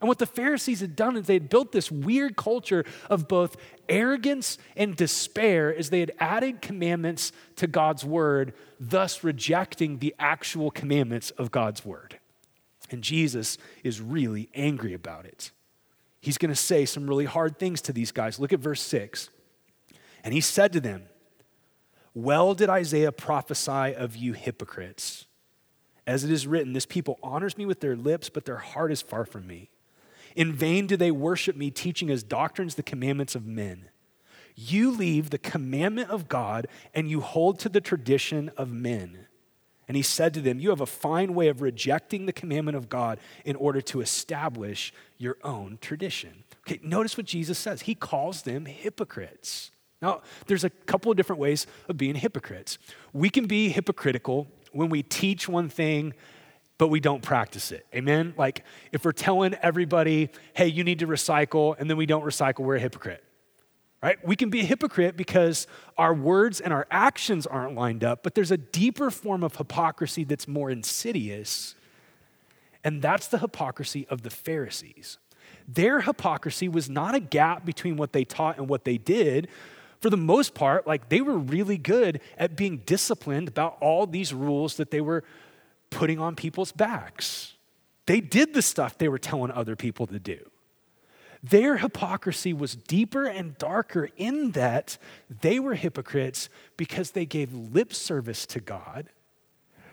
And 0.00 0.08
what 0.08 0.18
the 0.18 0.26
Pharisees 0.26 0.80
had 0.80 0.96
done 0.96 1.16
is 1.16 1.26
they 1.26 1.34
had 1.34 1.48
built 1.48 1.72
this 1.72 1.90
weird 1.90 2.36
culture 2.36 2.84
of 3.08 3.26
both 3.26 3.56
arrogance 3.88 4.58
and 4.76 4.94
despair 4.94 5.74
as 5.74 5.88
they 5.88 6.00
had 6.00 6.12
added 6.20 6.60
commandments 6.60 7.32
to 7.56 7.66
God's 7.66 8.04
word, 8.04 8.52
thus 8.78 9.24
rejecting 9.24 10.00
the 10.00 10.14
actual 10.18 10.70
commandments 10.70 11.30
of 11.30 11.50
God's 11.50 11.86
word. 11.86 12.18
And 12.90 13.02
Jesus 13.02 13.58
is 13.82 14.00
really 14.00 14.48
angry 14.54 14.94
about 14.94 15.24
it. 15.24 15.50
He's 16.20 16.38
going 16.38 16.50
to 16.50 16.56
say 16.56 16.84
some 16.84 17.06
really 17.06 17.24
hard 17.24 17.58
things 17.58 17.80
to 17.82 17.92
these 17.92 18.12
guys. 18.12 18.38
Look 18.38 18.52
at 18.52 18.60
verse 18.60 18.82
6. 18.82 19.30
And 20.22 20.32
he 20.32 20.40
said 20.40 20.72
to 20.72 20.80
them, 20.80 21.04
well 22.14 22.54
did 22.54 22.70
Isaiah 22.70 23.10
prophesy 23.10 23.94
of 23.94 24.14
you 24.16 24.32
hypocrites. 24.32 25.26
As 26.06 26.22
it 26.22 26.30
is 26.30 26.46
written, 26.46 26.72
this 26.72 26.86
people 26.86 27.18
honors 27.22 27.58
me 27.58 27.66
with 27.66 27.80
their 27.80 27.96
lips, 27.96 28.28
but 28.28 28.44
their 28.44 28.58
heart 28.58 28.92
is 28.92 29.02
far 29.02 29.24
from 29.24 29.46
me. 29.46 29.70
In 30.36 30.52
vain 30.52 30.86
do 30.86 30.96
they 30.96 31.10
worship 31.10 31.56
me, 31.56 31.70
teaching 31.70 32.10
as 32.10 32.22
doctrines 32.22 32.76
the 32.76 32.82
commandments 32.82 33.34
of 33.34 33.46
men. 33.46 33.86
You 34.54 34.92
leave 34.92 35.30
the 35.30 35.38
commandment 35.38 36.10
of 36.10 36.28
God 36.28 36.68
and 36.94 37.10
you 37.10 37.20
hold 37.20 37.58
to 37.60 37.68
the 37.68 37.80
tradition 37.80 38.50
of 38.56 38.70
men. 38.70 39.26
And 39.88 39.96
he 39.96 40.02
said 40.02 40.34
to 40.34 40.40
them, 40.40 40.58
You 40.58 40.70
have 40.70 40.80
a 40.80 40.86
fine 40.86 41.34
way 41.34 41.48
of 41.48 41.60
rejecting 41.60 42.26
the 42.26 42.32
commandment 42.32 42.76
of 42.76 42.88
God 42.88 43.18
in 43.44 43.56
order 43.56 43.80
to 43.82 44.00
establish 44.00 44.92
your 45.18 45.36
own 45.42 45.78
tradition. 45.80 46.44
Okay, 46.66 46.80
notice 46.82 47.16
what 47.16 47.26
Jesus 47.26 47.58
says. 47.58 47.82
He 47.82 47.94
calls 47.94 48.42
them 48.42 48.66
hypocrites. 48.66 49.70
Now, 50.00 50.22
there's 50.46 50.64
a 50.64 50.70
couple 50.70 51.10
of 51.10 51.16
different 51.16 51.40
ways 51.40 51.66
of 51.88 51.96
being 51.96 52.14
hypocrites. 52.14 52.78
We 53.12 53.30
can 53.30 53.46
be 53.46 53.70
hypocritical 53.70 54.48
when 54.72 54.90
we 54.90 55.02
teach 55.02 55.48
one 55.48 55.68
thing, 55.68 56.12
but 56.76 56.88
we 56.88 57.00
don't 57.00 57.22
practice 57.22 57.72
it. 57.72 57.86
Amen? 57.94 58.34
Like 58.36 58.64
if 58.92 59.04
we're 59.04 59.12
telling 59.12 59.54
everybody, 59.54 60.28
hey, 60.54 60.66
you 60.66 60.84
need 60.84 60.98
to 60.98 61.06
recycle, 61.06 61.74
and 61.78 61.88
then 61.88 61.96
we 61.96 62.06
don't 62.06 62.24
recycle, 62.24 62.60
we're 62.60 62.76
a 62.76 62.80
hypocrite. 62.80 63.23
Right? 64.04 64.22
We 64.22 64.36
can 64.36 64.50
be 64.50 64.60
a 64.60 64.64
hypocrite 64.64 65.16
because 65.16 65.66
our 65.96 66.12
words 66.12 66.60
and 66.60 66.74
our 66.74 66.86
actions 66.90 67.46
aren't 67.46 67.74
lined 67.74 68.04
up, 68.04 68.22
but 68.22 68.34
there's 68.34 68.50
a 68.50 68.58
deeper 68.58 69.10
form 69.10 69.42
of 69.42 69.56
hypocrisy 69.56 70.24
that's 70.24 70.46
more 70.46 70.68
insidious, 70.68 71.74
and 72.84 73.00
that's 73.00 73.28
the 73.28 73.38
hypocrisy 73.38 74.06
of 74.10 74.20
the 74.20 74.28
Pharisees. 74.28 75.16
Their 75.66 76.02
hypocrisy 76.02 76.68
was 76.68 76.90
not 76.90 77.14
a 77.14 77.18
gap 77.18 77.64
between 77.64 77.96
what 77.96 78.12
they 78.12 78.24
taught 78.24 78.58
and 78.58 78.68
what 78.68 78.84
they 78.84 78.98
did, 78.98 79.48
for 80.02 80.10
the 80.10 80.18
most 80.18 80.52
part, 80.52 80.86
like 80.86 81.08
they 81.08 81.22
were 81.22 81.38
really 81.38 81.78
good 81.78 82.20
at 82.36 82.56
being 82.56 82.82
disciplined 82.84 83.48
about 83.48 83.78
all 83.80 84.06
these 84.06 84.34
rules 84.34 84.76
that 84.76 84.90
they 84.90 85.00
were 85.00 85.24
putting 85.88 86.18
on 86.18 86.36
people's 86.36 86.72
backs. 86.72 87.54
They 88.04 88.20
did 88.20 88.52
the 88.52 88.60
stuff 88.60 88.98
they 88.98 89.08
were 89.08 89.16
telling 89.16 89.50
other 89.50 89.76
people 89.76 90.06
to 90.08 90.18
do. 90.18 90.50
Their 91.50 91.76
hypocrisy 91.76 92.54
was 92.54 92.74
deeper 92.74 93.26
and 93.26 93.58
darker 93.58 94.08
in 94.16 94.52
that 94.52 94.96
they 95.42 95.60
were 95.60 95.74
hypocrites 95.74 96.48
because 96.78 97.10
they 97.10 97.26
gave 97.26 97.52
lip 97.52 97.92
service 97.92 98.46
to 98.46 98.60
God. 98.60 99.10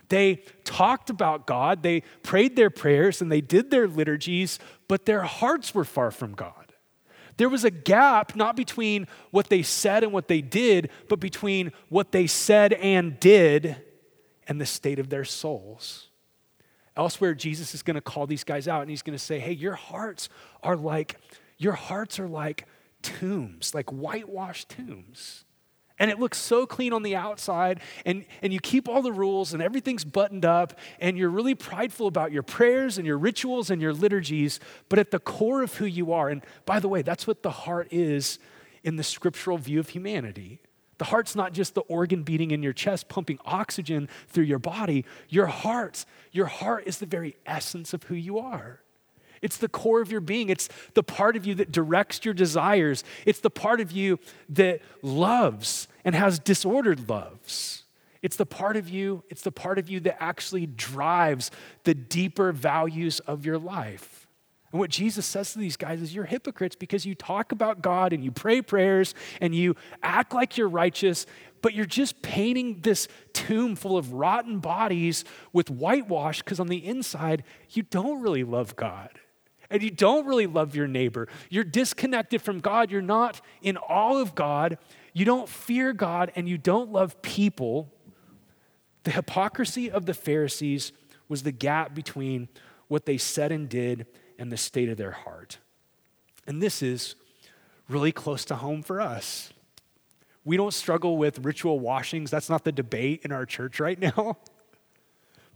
They 0.08 0.44
talked 0.64 1.10
about 1.10 1.46
God, 1.46 1.82
they 1.82 2.04
prayed 2.22 2.56
their 2.56 2.70
prayers, 2.70 3.20
and 3.20 3.30
they 3.30 3.42
did 3.42 3.70
their 3.70 3.86
liturgies, 3.86 4.58
but 4.88 5.04
their 5.04 5.22
hearts 5.22 5.74
were 5.74 5.84
far 5.84 6.10
from 6.10 6.32
God. 6.32 6.72
There 7.36 7.50
was 7.50 7.64
a 7.64 7.70
gap 7.70 8.34
not 8.34 8.56
between 8.56 9.06
what 9.30 9.50
they 9.50 9.62
said 9.62 10.04
and 10.04 10.12
what 10.12 10.28
they 10.28 10.40
did, 10.40 10.88
but 11.10 11.20
between 11.20 11.72
what 11.90 12.12
they 12.12 12.26
said 12.26 12.72
and 12.72 13.20
did 13.20 13.76
and 14.48 14.58
the 14.58 14.66
state 14.66 14.98
of 14.98 15.10
their 15.10 15.24
souls. 15.24 16.08
Elsewhere, 16.96 17.34
Jesus 17.34 17.74
is 17.74 17.82
going 17.82 17.94
to 17.94 18.00
call 18.00 18.26
these 18.26 18.44
guys 18.44 18.68
out 18.68 18.80
and 18.80 18.90
he's 18.90 19.02
going 19.02 19.16
to 19.16 19.22
say, 19.22 19.38
hey, 19.38 19.52
your 19.52 19.74
hearts 19.74 20.30
are 20.62 20.76
like, 20.76 21.16
your 21.62 21.74
hearts 21.74 22.18
are 22.18 22.28
like 22.28 22.66
tombs, 23.02 23.74
like 23.74 23.90
whitewashed 23.90 24.68
tombs. 24.68 25.44
And 25.98 26.10
it 26.10 26.18
looks 26.18 26.38
so 26.38 26.66
clean 26.66 26.92
on 26.92 27.04
the 27.04 27.14
outside, 27.14 27.80
and, 28.04 28.24
and 28.40 28.52
you 28.52 28.58
keep 28.58 28.88
all 28.88 29.02
the 29.02 29.12
rules, 29.12 29.52
and 29.52 29.62
everything's 29.62 30.04
buttoned 30.04 30.44
up, 30.44 30.78
and 30.98 31.16
you're 31.16 31.30
really 31.30 31.54
prideful 31.54 32.08
about 32.08 32.32
your 32.32 32.42
prayers 32.42 32.98
and 32.98 33.06
your 33.06 33.18
rituals 33.18 33.70
and 33.70 33.80
your 33.80 33.92
liturgies. 33.92 34.58
But 34.88 34.98
at 34.98 35.12
the 35.12 35.20
core 35.20 35.62
of 35.62 35.74
who 35.74 35.84
you 35.84 36.12
are, 36.12 36.28
and 36.28 36.44
by 36.66 36.80
the 36.80 36.88
way, 36.88 37.02
that's 37.02 37.26
what 37.26 37.42
the 37.42 37.50
heart 37.50 37.88
is 37.92 38.40
in 38.82 38.96
the 38.96 39.04
scriptural 39.04 39.58
view 39.58 39.78
of 39.78 39.90
humanity. 39.90 40.60
The 40.98 41.04
heart's 41.04 41.36
not 41.36 41.52
just 41.52 41.74
the 41.74 41.82
organ 41.82 42.22
beating 42.22 42.50
in 42.50 42.62
your 42.62 42.72
chest, 42.72 43.08
pumping 43.08 43.38
oxygen 43.44 44.08
through 44.28 44.44
your 44.44 44.58
body. 44.58 45.04
Your 45.28 45.46
heart, 45.46 46.04
your 46.32 46.46
heart 46.46 46.84
is 46.86 46.98
the 46.98 47.06
very 47.06 47.36
essence 47.46 47.94
of 47.94 48.04
who 48.04 48.14
you 48.14 48.38
are. 48.38 48.81
It's 49.42 49.56
the 49.56 49.68
core 49.68 50.00
of 50.00 50.10
your 50.10 50.20
being. 50.20 50.48
It's 50.48 50.68
the 50.94 51.02
part 51.02 51.36
of 51.36 51.44
you 51.44 51.56
that 51.56 51.72
directs 51.72 52.24
your 52.24 52.32
desires. 52.32 53.02
It's 53.26 53.40
the 53.40 53.50
part 53.50 53.80
of 53.80 53.90
you 53.90 54.20
that 54.50 54.80
loves 55.02 55.88
and 56.04 56.14
has 56.14 56.38
disordered 56.38 57.08
loves. 57.08 57.82
It's 58.22 58.36
the 58.36 58.46
part 58.46 58.76
of 58.76 58.88
you, 58.88 59.24
it's 59.28 59.42
the 59.42 59.50
part 59.50 59.78
of 59.80 59.90
you 59.90 59.98
that 60.00 60.22
actually 60.22 60.66
drives 60.66 61.50
the 61.82 61.92
deeper 61.92 62.52
values 62.52 63.18
of 63.20 63.44
your 63.44 63.58
life. 63.58 64.28
And 64.70 64.78
what 64.78 64.90
Jesus 64.90 65.26
says 65.26 65.52
to 65.52 65.58
these 65.58 65.76
guys 65.76 66.00
is 66.00 66.14
you're 66.14 66.24
hypocrites 66.24 66.76
because 66.76 67.04
you 67.04 67.16
talk 67.16 67.50
about 67.50 67.82
God 67.82 68.12
and 68.12 68.24
you 68.24 68.30
pray 68.30 68.62
prayers 68.62 69.14
and 69.40 69.54
you 69.54 69.74
act 70.04 70.32
like 70.32 70.56
you're 70.56 70.68
righteous, 70.68 71.26
but 71.62 71.74
you're 71.74 71.84
just 71.84 72.22
painting 72.22 72.78
this 72.82 73.08
tomb 73.32 73.74
full 73.74 73.98
of 73.98 74.12
rotten 74.12 74.60
bodies 74.60 75.24
with 75.52 75.68
whitewash 75.68 76.42
because 76.42 76.60
on 76.60 76.68
the 76.68 76.86
inside, 76.86 77.42
you 77.70 77.82
don't 77.82 78.22
really 78.22 78.44
love 78.44 78.76
God 78.76 79.10
and 79.72 79.82
you 79.82 79.90
don't 79.90 80.26
really 80.26 80.46
love 80.46 80.76
your 80.76 80.86
neighbor. 80.86 81.26
You're 81.48 81.64
disconnected 81.64 82.42
from 82.42 82.60
God. 82.60 82.90
You're 82.90 83.00
not 83.00 83.40
in 83.62 83.78
awe 83.78 84.20
of 84.20 84.34
God. 84.34 84.78
You 85.14 85.24
don't 85.24 85.48
fear 85.48 85.92
God 85.92 86.30
and 86.36 86.48
you 86.48 86.58
don't 86.58 86.92
love 86.92 87.20
people. 87.22 87.90
The 89.04 89.10
hypocrisy 89.10 89.90
of 89.90 90.06
the 90.06 90.14
Pharisees 90.14 90.92
was 91.28 91.42
the 91.42 91.52
gap 91.52 91.94
between 91.94 92.48
what 92.88 93.06
they 93.06 93.16
said 93.16 93.50
and 93.50 93.68
did 93.68 94.06
and 94.38 94.52
the 94.52 94.58
state 94.58 94.90
of 94.90 94.98
their 94.98 95.12
heart. 95.12 95.58
And 96.46 96.62
this 96.62 96.82
is 96.82 97.14
really 97.88 98.12
close 98.12 98.44
to 98.46 98.56
home 98.56 98.82
for 98.82 99.00
us. 99.00 99.52
We 100.44 100.56
don't 100.56 100.74
struggle 100.74 101.16
with 101.16 101.38
ritual 101.38 101.80
washings. 101.80 102.30
That's 102.30 102.50
not 102.50 102.64
the 102.64 102.72
debate 102.72 103.22
in 103.24 103.32
our 103.32 103.46
church 103.46 103.80
right 103.80 103.98
now. 103.98 104.36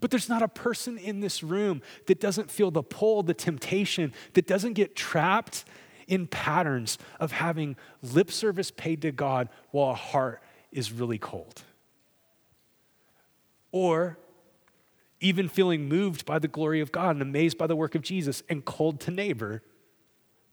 But 0.06 0.12
there's 0.12 0.28
not 0.28 0.40
a 0.40 0.46
person 0.46 0.98
in 0.98 1.18
this 1.18 1.42
room 1.42 1.82
that 2.06 2.20
doesn't 2.20 2.48
feel 2.48 2.70
the 2.70 2.84
pull, 2.84 3.24
the 3.24 3.34
temptation, 3.34 4.14
that 4.34 4.46
doesn't 4.46 4.74
get 4.74 4.94
trapped 4.94 5.64
in 6.06 6.28
patterns 6.28 6.96
of 7.18 7.32
having 7.32 7.74
lip 8.02 8.30
service 8.30 8.70
paid 8.70 9.02
to 9.02 9.10
God 9.10 9.48
while 9.72 9.90
a 9.90 9.94
heart 9.94 10.40
is 10.70 10.92
really 10.92 11.18
cold. 11.18 11.64
Or 13.72 14.16
even 15.18 15.48
feeling 15.48 15.88
moved 15.88 16.24
by 16.24 16.38
the 16.38 16.46
glory 16.46 16.80
of 16.80 16.92
God 16.92 17.16
and 17.16 17.22
amazed 17.22 17.58
by 17.58 17.66
the 17.66 17.74
work 17.74 17.96
of 17.96 18.02
Jesus 18.02 18.44
and 18.48 18.64
cold 18.64 19.00
to 19.00 19.10
neighbor. 19.10 19.60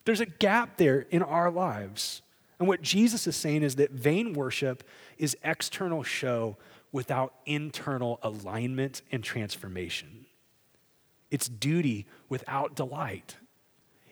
There's 0.04 0.20
a 0.20 0.26
gap 0.26 0.78
there 0.78 1.06
in 1.12 1.22
our 1.22 1.48
lives. 1.48 2.22
And 2.58 2.66
what 2.66 2.82
Jesus 2.82 3.28
is 3.28 3.36
saying 3.36 3.62
is 3.62 3.76
that 3.76 3.92
vain 3.92 4.32
worship 4.32 4.82
is 5.16 5.36
external 5.44 6.02
show 6.02 6.56
without 6.94 7.34
internal 7.44 8.20
alignment 8.22 9.02
and 9.10 9.24
transformation. 9.24 10.26
It's 11.28 11.48
duty 11.48 12.06
without 12.28 12.76
delight. 12.76 13.34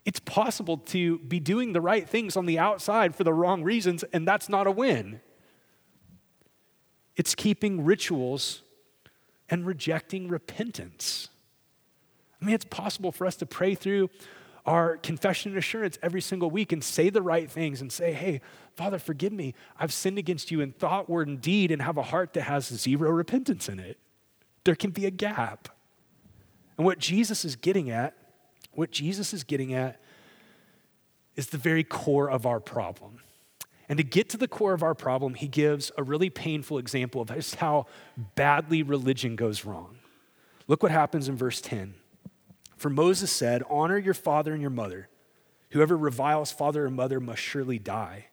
It's 0.04 0.18
possible 0.18 0.78
to 0.78 1.20
be 1.20 1.38
doing 1.38 1.74
the 1.74 1.80
right 1.80 2.08
things 2.08 2.36
on 2.36 2.44
the 2.44 2.58
outside 2.58 3.14
for 3.14 3.22
the 3.22 3.32
wrong 3.32 3.62
reasons, 3.62 4.02
and 4.12 4.26
that's 4.26 4.48
not 4.48 4.66
a 4.66 4.72
win. 4.72 5.20
It's 7.14 7.36
keeping 7.36 7.84
rituals 7.84 8.62
and 9.49 9.64
rejecting 9.64 10.26
repentance. 10.26 11.28
I 12.40 12.45
mean, 12.45 12.54
it's 12.56 12.64
possible 12.64 13.12
for 13.12 13.28
us 13.28 13.36
to 13.36 13.47
pray 13.47 13.76
through 13.76 14.10
our 14.64 14.96
confession 14.96 15.52
and 15.52 15.58
assurance 15.58 15.98
every 16.02 16.20
single 16.20 16.50
week 16.50 16.72
and 16.72 16.82
say 16.84 17.10
the 17.10 17.22
right 17.22 17.50
things 17.50 17.80
and 17.80 17.92
say, 17.92 18.12
hey, 18.12 18.40
Father, 18.76 18.98
forgive 18.98 19.32
me. 19.32 19.54
I've 19.78 19.92
sinned 19.92 20.18
against 20.18 20.50
you 20.50 20.60
in 20.60 20.72
thought, 20.72 21.10
word, 21.10 21.28
and 21.28 21.40
deed, 21.40 21.70
and 21.70 21.82
have 21.82 21.96
a 21.96 22.02
heart 22.02 22.32
that 22.34 22.42
has 22.42 22.66
zero 22.66 23.10
repentance 23.10 23.68
in 23.68 23.80
it. 23.80 23.98
There 24.64 24.76
can 24.76 24.90
be 24.90 25.06
a 25.06 25.10
gap. 25.10 25.68
And 26.76 26.86
what 26.86 26.98
Jesus 26.98 27.44
is 27.44 27.56
getting 27.56 27.90
at, 27.90 28.14
what 28.72 28.90
Jesus 28.92 29.34
is 29.34 29.42
getting 29.42 29.75
at, 29.75 30.00
is 31.34 31.48
the 31.48 31.58
very 31.58 31.82
core 31.82 32.30
of 32.30 32.46
our 32.46 32.60
problem. 32.60 33.18
And 33.88 33.96
to 33.96 34.04
get 34.04 34.28
to 34.30 34.36
the 34.36 34.48
core 34.48 34.72
of 34.72 34.82
our 34.82 34.94
problem, 34.94 35.34
he 35.34 35.48
gives 35.48 35.90
a 35.98 36.02
really 36.02 36.30
painful 36.30 36.78
example 36.78 37.20
of 37.20 37.28
just 37.28 37.56
how 37.56 37.86
badly 38.36 38.82
religion 38.82 39.34
goes 39.34 39.64
wrong. 39.64 39.98
Look 40.68 40.82
what 40.82 40.92
happens 40.92 41.28
in 41.28 41.36
verse 41.36 41.60
10. 41.60 41.94
For 42.82 42.90
Moses 42.90 43.30
said, 43.30 43.62
Honor 43.71 43.97
your 43.97 44.12
father 44.12 44.52
and 44.52 44.60
your 44.60 44.68
mother. 44.68 45.08
Whoever 45.71 45.97
reviles 45.97 46.50
father 46.50 46.86
or 46.86 46.90
mother 46.90 47.21
must 47.21 47.40
surely 47.40 47.78
die. 47.78 48.26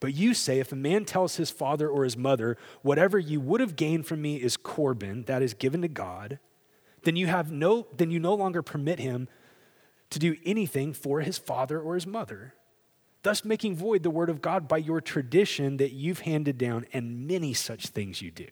But 0.00 0.14
you 0.14 0.32
say, 0.32 0.60
if 0.60 0.72
a 0.72 0.76
man 0.76 1.04
tells 1.04 1.36
his 1.36 1.50
father 1.50 1.86
or 1.86 2.04
his 2.04 2.16
mother, 2.16 2.56
Whatever 2.80 3.18
you 3.18 3.38
would 3.38 3.60
have 3.60 3.76
gained 3.76 4.06
from 4.06 4.22
me 4.22 4.36
is 4.36 4.56
Corban, 4.56 5.24
that 5.24 5.42
is 5.42 5.52
given 5.52 5.82
to 5.82 5.88
God, 5.88 6.38
then 7.02 7.16
you, 7.16 7.26
have 7.26 7.52
no, 7.52 7.86
then 7.94 8.10
you 8.10 8.18
no 8.18 8.32
longer 8.32 8.62
permit 8.62 8.98
him 8.98 9.28
to 10.08 10.18
do 10.18 10.36
anything 10.46 10.94
for 10.94 11.20
his 11.20 11.36
father 11.36 11.78
or 11.78 11.96
his 11.96 12.06
mother, 12.06 12.54
thus 13.24 13.44
making 13.44 13.76
void 13.76 14.02
the 14.02 14.08
word 14.08 14.30
of 14.30 14.40
God 14.40 14.68
by 14.68 14.78
your 14.78 15.02
tradition 15.02 15.76
that 15.76 15.92
you've 15.92 16.20
handed 16.20 16.56
down, 16.56 16.86
and 16.94 17.26
many 17.28 17.52
such 17.52 17.88
things 17.88 18.22
you 18.22 18.30
do. 18.30 18.48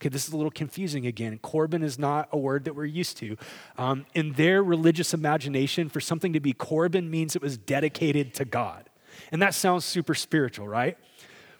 Okay, 0.00 0.08
this 0.10 0.28
is 0.28 0.32
a 0.32 0.36
little 0.36 0.52
confusing 0.52 1.06
again. 1.06 1.38
Corban 1.38 1.82
is 1.82 1.98
not 1.98 2.28
a 2.30 2.38
word 2.38 2.64
that 2.66 2.76
we're 2.76 2.84
used 2.84 3.16
to. 3.16 3.36
Um, 3.76 4.06
in 4.14 4.34
their 4.34 4.62
religious 4.62 5.12
imagination, 5.12 5.88
for 5.88 6.00
something 6.00 6.32
to 6.34 6.40
be 6.40 6.52
Corban 6.52 7.10
means 7.10 7.34
it 7.34 7.42
was 7.42 7.58
dedicated 7.58 8.32
to 8.34 8.44
God. 8.44 8.88
And 9.32 9.42
that 9.42 9.54
sounds 9.54 9.84
super 9.84 10.14
spiritual, 10.14 10.68
right? 10.68 10.96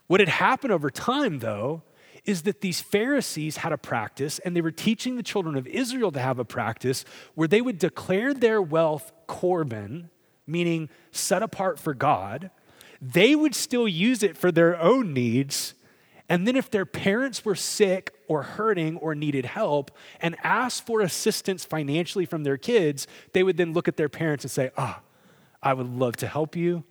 What 0.06 0.20
had 0.20 0.28
happened 0.28 0.72
over 0.72 0.88
time, 0.88 1.40
though, 1.40 1.82
is 2.24 2.42
that 2.42 2.60
these 2.60 2.80
Pharisees 2.80 3.56
had 3.56 3.72
a 3.72 3.78
practice, 3.78 4.38
and 4.40 4.54
they 4.54 4.60
were 4.60 4.70
teaching 4.70 5.16
the 5.16 5.22
children 5.24 5.56
of 5.56 5.66
Israel 5.66 6.12
to 6.12 6.20
have 6.20 6.38
a 6.38 6.44
practice 6.44 7.04
where 7.34 7.48
they 7.48 7.60
would 7.60 7.78
declare 7.78 8.34
their 8.34 8.62
wealth 8.62 9.10
Corban, 9.26 10.10
meaning 10.46 10.90
set 11.10 11.42
apart 11.42 11.80
for 11.80 11.92
God. 11.92 12.50
They 13.02 13.34
would 13.34 13.56
still 13.56 13.88
use 13.88 14.22
it 14.22 14.36
for 14.36 14.52
their 14.52 14.80
own 14.80 15.12
needs, 15.12 15.74
and 16.28 16.46
then, 16.46 16.56
if 16.56 16.70
their 16.70 16.86
parents 16.86 17.44
were 17.44 17.54
sick 17.56 18.14
or 18.28 18.42
hurting 18.42 18.96
or 18.98 19.14
needed 19.14 19.44
help 19.44 19.90
and 20.20 20.36
asked 20.44 20.86
for 20.86 21.00
assistance 21.00 21.64
financially 21.64 22.24
from 22.24 22.44
their 22.44 22.56
kids, 22.56 23.06
they 23.32 23.42
would 23.42 23.56
then 23.56 23.72
look 23.72 23.88
at 23.88 23.96
their 23.96 24.08
parents 24.08 24.44
and 24.44 24.50
say, 24.50 24.70
Ah, 24.76 25.00
oh, 25.00 25.04
I 25.62 25.74
would 25.74 25.88
love 25.88 26.16
to 26.16 26.28
help 26.28 26.54
you, 26.54 26.84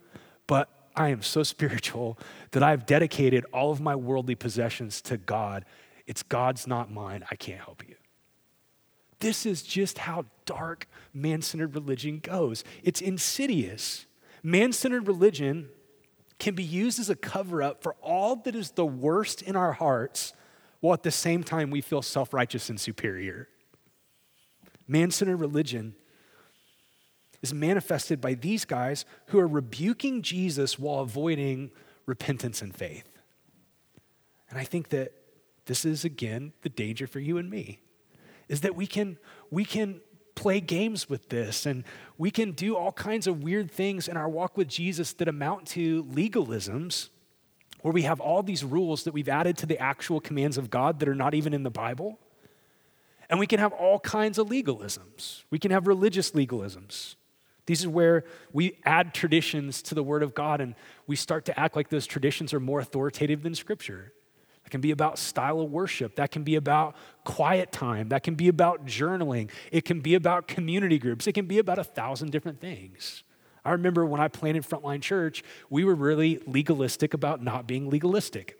but 0.46 0.68
I 0.94 1.08
am 1.08 1.22
so 1.22 1.42
spiritual 1.44 2.18
that 2.50 2.62
I've 2.62 2.84
dedicated 2.84 3.46
all 3.52 3.70
of 3.70 3.80
my 3.80 3.96
worldly 3.96 4.34
possessions 4.34 5.00
to 5.02 5.16
God. 5.16 5.64
It's 6.06 6.22
God's, 6.22 6.66
not 6.66 6.90
mine. 6.90 7.24
I 7.30 7.36
can't 7.36 7.60
help 7.60 7.86
you. 7.86 7.94
This 9.20 9.46
is 9.46 9.62
just 9.62 9.98
how 9.98 10.26
dark 10.46 10.88
man 11.12 11.42
centered 11.42 11.74
religion 11.74 12.20
goes. 12.20 12.64
It's 12.82 13.00
insidious. 13.00 14.06
Man 14.42 14.72
centered 14.72 15.08
religion 15.08 15.68
can 16.38 16.54
be 16.54 16.62
used 16.62 17.00
as 17.00 17.10
a 17.10 17.16
cover 17.16 17.62
up 17.62 17.82
for 17.82 17.94
all 18.00 18.36
that 18.36 18.54
is 18.54 18.72
the 18.72 18.86
worst 18.86 19.42
in 19.42 19.56
our 19.56 19.72
hearts, 19.72 20.32
while 20.80 20.94
at 20.94 21.02
the 21.02 21.10
same 21.10 21.42
time 21.42 21.70
we 21.70 21.80
feel 21.80 22.02
self 22.02 22.32
righteous 22.32 22.68
and 22.68 22.80
superior. 22.80 23.48
Man 24.86 25.10
centered 25.10 25.36
religion 25.36 25.94
is 27.42 27.54
manifested 27.54 28.20
by 28.20 28.34
these 28.34 28.64
guys 28.64 29.04
who 29.26 29.38
are 29.38 29.46
rebuking 29.46 30.22
Jesus 30.22 30.78
while 30.78 31.00
avoiding 31.00 31.70
repentance 32.06 32.62
and 32.62 32.74
faith. 32.74 33.08
And 34.50 34.58
I 34.58 34.64
think 34.64 34.88
that 34.88 35.12
this 35.66 35.84
is 35.84 36.04
again 36.04 36.52
the 36.62 36.68
danger 36.68 37.06
for 37.06 37.20
you 37.20 37.36
and 37.38 37.50
me 37.50 37.80
is 38.48 38.62
that 38.62 38.74
we 38.74 38.86
can 38.86 39.18
we 39.50 39.64
can 39.64 40.00
play 40.34 40.60
games 40.60 41.08
with 41.08 41.28
this 41.28 41.66
and 41.66 41.84
we 42.16 42.30
can 42.30 42.52
do 42.52 42.76
all 42.76 42.92
kinds 42.92 43.26
of 43.26 43.42
weird 43.42 43.70
things 43.70 44.08
in 44.08 44.16
our 44.16 44.28
walk 44.28 44.56
with 44.56 44.68
Jesus 44.68 45.12
that 45.14 45.28
amount 45.28 45.66
to 45.66 46.04
legalisms 46.04 47.08
where 47.82 47.92
we 47.92 48.02
have 48.02 48.20
all 48.20 48.42
these 48.42 48.64
rules 48.64 49.04
that 49.04 49.14
we've 49.14 49.28
added 49.28 49.56
to 49.58 49.66
the 49.66 49.78
actual 49.78 50.20
commands 50.20 50.58
of 50.58 50.70
God 50.70 51.00
that 51.00 51.08
are 51.08 51.14
not 51.14 51.34
even 51.34 51.54
in 51.54 51.62
the 51.62 51.70
Bible. 51.70 52.18
And 53.30 53.38
we 53.38 53.46
can 53.46 53.60
have 53.60 53.72
all 53.72 54.00
kinds 54.00 54.38
of 54.38 54.48
legalisms. 54.48 55.42
We 55.50 55.58
can 55.58 55.70
have 55.70 55.86
religious 55.86 56.32
legalisms. 56.32 57.16
These 57.66 57.80
is 57.80 57.86
where 57.86 58.24
we 58.52 58.78
add 58.84 59.12
traditions 59.12 59.82
to 59.82 59.94
the 59.94 60.02
Word 60.02 60.22
of 60.22 60.34
God 60.34 60.62
and 60.62 60.74
we 61.06 61.16
start 61.16 61.44
to 61.44 61.60
act 61.60 61.76
like 61.76 61.90
those 61.90 62.06
traditions 62.06 62.54
are 62.54 62.60
more 62.60 62.80
authoritative 62.80 63.42
than 63.42 63.54
Scripture. 63.54 64.14
That 64.64 64.70
can 64.70 64.80
be 64.80 64.90
about 64.90 65.18
style 65.18 65.60
of 65.60 65.70
worship. 65.70 66.16
That 66.16 66.30
can 66.30 66.44
be 66.44 66.56
about 66.56 66.96
quiet 67.24 67.70
time. 67.70 68.08
That 68.08 68.22
can 68.22 68.34
be 68.34 68.48
about 68.48 68.86
journaling. 68.86 69.50
It 69.70 69.84
can 69.84 70.00
be 70.00 70.14
about 70.14 70.48
community 70.48 70.98
groups. 70.98 71.26
It 71.26 71.32
can 71.32 71.46
be 71.46 71.58
about 71.58 71.78
a 71.78 71.84
thousand 71.84 72.32
different 72.32 72.60
things. 72.60 73.22
I 73.68 73.72
remember 73.72 74.06
when 74.06 74.18
I 74.18 74.28
planted 74.28 74.62
Frontline 74.62 75.02
Church, 75.02 75.44
we 75.68 75.84
were 75.84 75.94
really 75.94 76.40
legalistic 76.46 77.12
about 77.12 77.42
not 77.42 77.66
being 77.66 77.90
legalistic. 77.90 78.58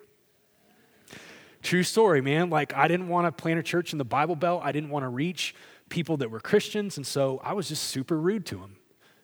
True 1.63 1.83
story, 1.83 2.21
man. 2.21 2.51
Like, 2.51 2.75
I 2.75 2.89
didn't 2.89 3.09
want 3.09 3.27
to 3.27 3.33
plant 3.33 3.59
a 3.59 3.63
church 3.63 3.93
in 3.93 3.99
the 3.99 4.05
Bible 4.05 4.37
Belt. 4.37 4.61
I 4.63 4.71
didn't 4.71 4.91
want 4.91 5.05
to 5.05 5.09
reach 5.09 5.55
people 5.89 6.19
that 6.19 6.31
were 6.31 6.41
Christians. 6.41 6.99
And 6.99 7.07
so 7.07 7.41
I 7.43 7.55
was 7.55 7.69
just 7.69 7.85
super 7.85 8.21
rude 8.21 8.45
to 8.47 8.57
them. 8.57 8.77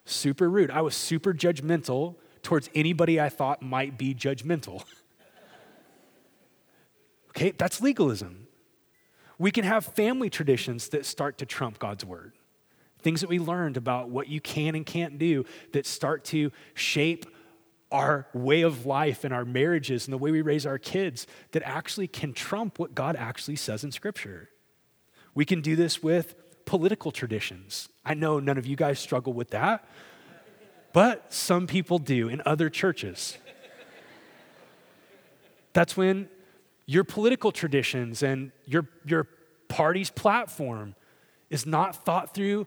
Super 0.05 0.49
rude. 0.49 0.71
I 0.71 0.81
was 0.81 0.95
super 0.95 1.35
judgmental 1.35 2.15
towards 2.41 2.67
anybody 2.73 3.21
I 3.21 3.29
thought 3.29 3.61
might 3.61 3.95
be 3.95 4.15
judgmental. 4.15 4.85
okay, 7.29 7.51
that's 7.51 7.79
legalism. 7.79 8.47
We 9.37 9.51
can 9.51 9.65
have 9.65 9.85
family 9.85 10.31
traditions 10.31 10.89
that 10.89 11.05
start 11.05 11.37
to 11.37 11.45
trump 11.45 11.77
God's 11.77 12.03
word. 12.03 12.33
Things 13.05 13.21
that 13.21 13.29
we 13.29 13.37
learned 13.37 13.77
about 13.77 14.09
what 14.09 14.29
you 14.29 14.41
can 14.41 14.73
and 14.73 14.83
can't 14.83 15.19
do 15.19 15.45
that 15.73 15.85
start 15.85 16.23
to 16.25 16.51
shape 16.73 17.27
our 17.91 18.25
way 18.33 18.63
of 18.63 18.87
life 18.87 19.23
and 19.23 19.31
our 19.31 19.45
marriages 19.45 20.07
and 20.07 20.11
the 20.11 20.17
way 20.17 20.31
we 20.31 20.41
raise 20.41 20.65
our 20.65 20.79
kids 20.79 21.27
that 21.51 21.61
actually 21.61 22.07
can 22.07 22.33
trump 22.33 22.79
what 22.79 22.95
God 22.95 23.15
actually 23.15 23.57
says 23.57 23.83
in 23.83 23.91
Scripture. 23.91 24.49
We 25.35 25.45
can 25.45 25.61
do 25.61 25.75
this 25.75 26.01
with 26.01 26.33
political 26.65 27.11
traditions. 27.11 27.89
I 28.03 28.15
know 28.15 28.39
none 28.39 28.57
of 28.57 28.65
you 28.65 28.75
guys 28.75 28.97
struggle 28.97 29.33
with 29.33 29.51
that, 29.51 29.87
but 30.91 31.31
some 31.31 31.67
people 31.67 31.99
do 31.99 32.27
in 32.27 32.41
other 32.43 32.71
churches. 32.71 33.37
That's 35.73 35.95
when 35.95 36.27
your 36.87 37.03
political 37.03 37.51
traditions 37.51 38.23
and 38.23 38.51
your, 38.65 38.87
your 39.05 39.27
party's 39.67 40.09
platform 40.09 40.95
is 41.51 41.67
not 41.67 42.03
thought 42.03 42.33
through 42.33 42.65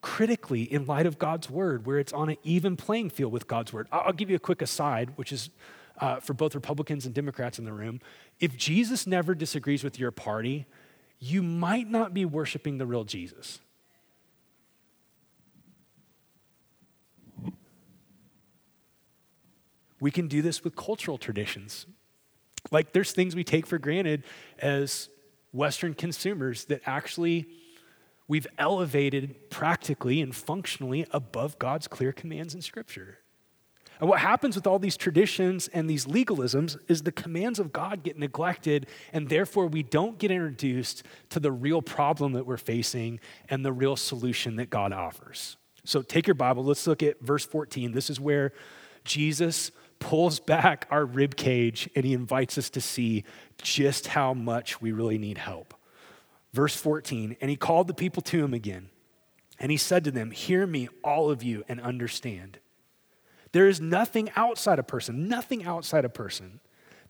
critically 0.00 0.62
in 0.62 0.86
light 0.86 1.06
of 1.06 1.18
God's 1.18 1.50
word, 1.50 1.86
where 1.86 1.98
it's 1.98 2.12
on 2.12 2.28
an 2.28 2.36
even 2.44 2.76
playing 2.76 3.10
field 3.10 3.32
with 3.32 3.46
God's 3.46 3.72
word. 3.72 3.88
I'll 3.90 4.12
give 4.12 4.30
you 4.30 4.36
a 4.36 4.40
quick 4.40 4.62
aside, 4.62 5.10
which 5.16 5.32
is 5.32 5.50
uh, 6.00 6.20
for 6.20 6.34
both 6.34 6.54
Republicans 6.54 7.06
and 7.06 7.14
Democrats 7.14 7.58
in 7.58 7.64
the 7.64 7.72
room. 7.72 8.00
If 8.40 8.56
Jesus 8.56 9.06
never 9.06 9.34
disagrees 9.34 9.82
with 9.82 9.98
your 9.98 10.10
party, 10.10 10.66
you 11.18 11.42
might 11.42 11.90
not 11.90 12.14
be 12.14 12.24
worshiping 12.24 12.78
the 12.78 12.86
real 12.86 13.04
Jesus. 13.04 13.60
We 20.00 20.12
can 20.12 20.28
do 20.28 20.42
this 20.42 20.62
with 20.62 20.76
cultural 20.76 21.18
traditions. 21.18 21.86
Like 22.70 22.92
there's 22.92 23.12
things 23.12 23.34
we 23.34 23.42
take 23.42 23.66
for 23.66 23.78
granted 23.78 24.22
as 24.60 25.08
Western 25.52 25.94
consumers 25.94 26.66
that 26.66 26.82
actually 26.86 27.48
we've 28.28 28.46
elevated 28.58 29.50
practically 29.50 30.20
and 30.20 30.36
functionally 30.36 31.06
above 31.10 31.58
God's 31.58 31.88
clear 31.88 32.12
commands 32.12 32.54
in 32.54 32.62
Scripture. 32.62 33.18
And 34.00 34.08
what 34.08 34.20
happens 34.20 34.54
with 34.54 34.66
all 34.66 34.78
these 34.78 34.96
traditions 34.96 35.66
and 35.68 35.90
these 35.90 36.06
legalisms 36.06 36.78
is 36.86 37.02
the 37.02 37.10
commands 37.10 37.58
of 37.58 37.72
God 37.72 38.04
get 38.04 38.16
neglected, 38.16 38.86
and 39.12 39.28
therefore 39.28 39.66
we 39.66 39.82
don't 39.82 40.18
get 40.18 40.30
introduced 40.30 41.02
to 41.30 41.40
the 41.40 41.50
real 41.50 41.82
problem 41.82 42.34
that 42.34 42.46
we're 42.46 42.58
facing 42.58 43.18
and 43.48 43.64
the 43.64 43.72
real 43.72 43.96
solution 43.96 44.56
that 44.56 44.70
God 44.70 44.92
offers. 44.92 45.56
So 45.84 46.02
take 46.02 46.26
your 46.26 46.34
Bible, 46.34 46.64
let's 46.64 46.86
look 46.86 47.02
at 47.02 47.20
verse 47.20 47.44
14. 47.44 47.92
This 47.92 48.10
is 48.10 48.20
where 48.20 48.52
Jesus 49.04 49.72
pulls 49.98 50.38
back 50.38 50.86
our 50.90 51.04
rib 51.04 51.34
cage 51.34 51.88
and 51.96 52.04
he 52.04 52.12
invites 52.12 52.56
us 52.56 52.70
to 52.70 52.80
see 52.80 53.24
just 53.62 54.08
how 54.08 54.32
much 54.32 54.80
we 54.80 54.92
really 54.92 55.18
need 55.18 55.38
help. 55.38 55.74
Verse 56.52 56.74
14, 56.74 57.36
and 57.40 57.50
he 57.50 57.56
called 57.56 57.88
the 57.88 57.94
people 57.94 58.22
to 58.22 58.42
him 58.42 58.54
again, 58.54 58.88
and 59.58 59.70
he 59.70 59.76
said 59.76 60.04
to 60.04 60.10
them, 60.10 60.30
Hear 60.30 60.66
me, 60.66 60.88
all 61.04 61.30
of 61.30 61.42
you, 61.42 61.64
and 61.68 61.80
understand. 61.80 62.58
There 63.52 63.68
is 63.68 63.80
nothing 63.80 64.30
outside 64.36 64.78
a 64.78 64.82
person, 64.82 65.28
nothing 65.28 65.64
outside 65.64 66.04
a 66.04 66.10
person, 66.10 66.60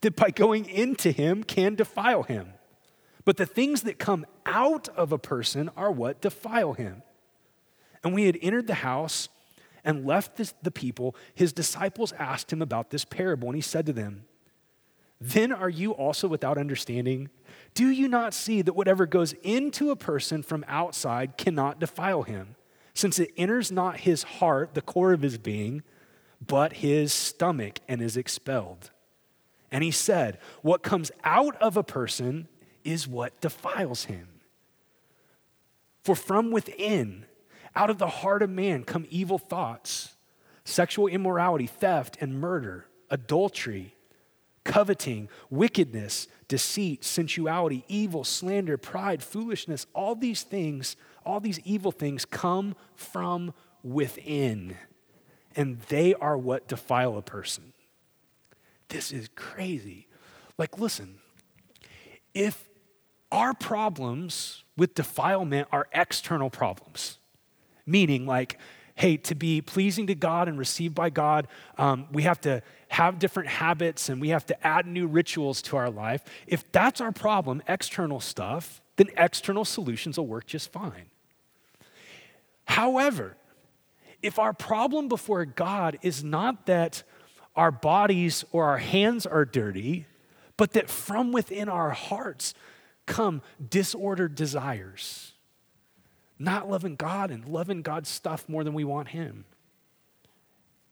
that 0.01 0.17
by 0.17 0.31
going 0.31 0.69
into 0.69 1.11
him 1.11 1.45
can 1.45 1.75
defile 1.75 2.23
him. 2.23 2.55
But 3.25 3.37
the 3.37 3.47
things 3.47 3.83
that 3.83 3.99
come 3.99 4.25
out 4.47 4.89
of 4.91 5.13
a 5.13 5.19
person 5.19 5.71
are 5.77 5.93
what 5.93 6.21
defile 6.21 6.73
him. 6.73 7.03
And 8.03 8.15
we 8.15 8.25
had 8.25 8.39
entered 8.41 8.67
the 8.67 8.75
house 8.75 9.29
and 9.85 10.07
left 10.07 10.41
the 10.63 10.71
people. 10.71 11.15
His 11.35 11.53
disciples 11.53 12.13
asked 12.13 12.53
him 12.53 12.63
about 12.63 12.91
this 12.91 13.05
parable, 13.05 13.49
and 13.49 13.57
he 13.57 13.63
said 13.63 13.87
to 13.87 13.93
them, 13.93 14.25
Then 15.21 15.53
are 15.53 15.69
you 15.69 15.93
also 15.93 16.29
without 16.29 16.59
understanding? 16.59 17.29
Do 17.75 17.89
you 17.89 18.09
not 18.09 18.35
see 18.35 18.63
that 18.63 18.75
whatever 18.75 19.07
goes 19.07 19.35
into 19.43 19.91
a 19.91 19.97
person 19.97 20.43
from 20.43 20.65
outside 20.69 21.37
cannot 21.37 21.81
defile 21.81 22.23
him, 22.23 22.57
since 22.95 23.19
it 23.19 23.33
enters 23.37 23.73
not 23.73 24.01
his 24.01 24.23
heart, 24.23 24.75
the 24.75 24.83
core 24.83 25.13
of 25.13 25.23
his 25.23 25.39
being, 25.39 25.83
but 26.45 26.75
his 26.75 27.13
stomach, 27.13 27.81
and 27.89 28.01
is 28.01 28.17
expelled? 28.17 28.91
And 29.71 29.85
he 29.85 29.91
said, 29.91 30.39
What 30.63 30.83
comes 30.83 31.11
out 31.25 31.57
of 31.57 31.77
a 31.77 31.83
person 31.83 32.49
is 32.85 33.07
what 33.07 33.41
defiles 33.41 34.05
him. 34.05 34.29
For 36.03 36.15
from 36.15 36.51
within, 36.51 37.27
out 37.77 37.91
of 37.91 37.99
the 37.99 38.09
heart 38.09 38.43
of 38.43 38.51
man, 38.51 38.85
come 38.85 39.07
evil 39.11 39.39
thoughts, 39.39 40.15
sexual 40.65 41.07
immorality, 41.07 41.67
theft, 41.67 42.17
and 42.21 42.41
murder, 42.41 42.87
adultery 43.11 43.95
coveting, 44.69 45.31
wickedness, 45.49 46.29
deceit, 46.47 47.03
sensuality, 47.03 47.85
evil, 47.89 48.23
slander, 48.23 48.77
pride, 48.77 49.23
foolishness, 49.23 49.87
all 49.95 50.15
these 50.15 50.43
things, 50.43 50.95
all 51.25 51.41
these 51.41 51.59
evil 51.61 51.91
things 51.91 52.27
come 52.27 52.77
from 52.95 53.55
within, 53.83 54.77
and 55.57 55.81
they 55.89 56.15
are 56.15 56.37
what 56.37 56.69
defile 56.69 57.17
a 57.17 57.23
person. 57.23 57.73
This 58.89 59.11
is 59.11 59.29
crazy. 59.35 60.07
Like, 60.59 60.79
listen, 60.79 61.17
if 62.35 62.69
our 63.33 63.55
problems 63.55 64.65
with 64.77 64.95
defilement 64.95 65.69
are 65.73 65.89
external 65.93 66.51
problems, 66.51 67.19
meaning 67.87 68.27
like 68.27 68.59
hey, 68.99 69.17
to 69.17 69.37
be 69.37 69.61
pleasing 69.61 70.09
to 70.09 70.15
God 70.17 70.49
and 70.49 70.59
received 70.59 70.93
by 70.93 71.09
God, 71.09 71.47
um, 71.77 72.09
we 72.11 72.25
have 72.25 72.41
to 72.41 72.61
have 72.89 73.21
different 73.21 73.49
habits 73.49 74.09
and 74.09 74.21
we 74.21 74.31
have 74.31 74.45
to 74.45 74.67
add 74.67 74.89
new 74.89 75.07
rituals 75.07 75.63
to 75.63 75.77
our 75.77 75.89
life. 75.89 76.25
If 76.49 76.71
that's 76.73 77.01
our 77.01 77.13
problem, 77.13 77.63
external 77.69 78.19
stuff, 78.19 78.83
then 78.97 79.07
external 79.17 79.65
solutions 79.65 80.19
will 80.19 80.27
work 80.27 80.47
just 80.47 80.73
fine. 80.73 81.07
However, 82.65 83.37
if 84.21 84.41
our 84.41 84.53
problem 84.53 85.07
before 85.07 85.45
God 85.45 86.01
is 86.03 86.25
not 86.25 86.67
that 86.67 87.05
our 87.55 87.71
bodies 87.71 88.45
or 88.51 88.65
our 88.65 88.79
hands 88.79 89.27
are 89.27 89.45
dirty, 89.45 90.07
but 90.57 90.73
that 90.73 90.91
from 90.91 91.31
within 91.31 91.69
our 91.69 91.91
hearts 91.91 92.53
come 93.07 93.43
disordered 93.71 94.35
desires, 94.35 95.35
not 96.39 96.69
loving 96.69 96.97
God 96.97 97.31
and 97.31 97.47
loving 97.47 97.83
God's 97.83 98.09
stuff 98.09 98.49
more 98.49 98.65
than 98.65 98.75
we 98.75 98.85
want 98.85 99.09
Him. 99.09 99.45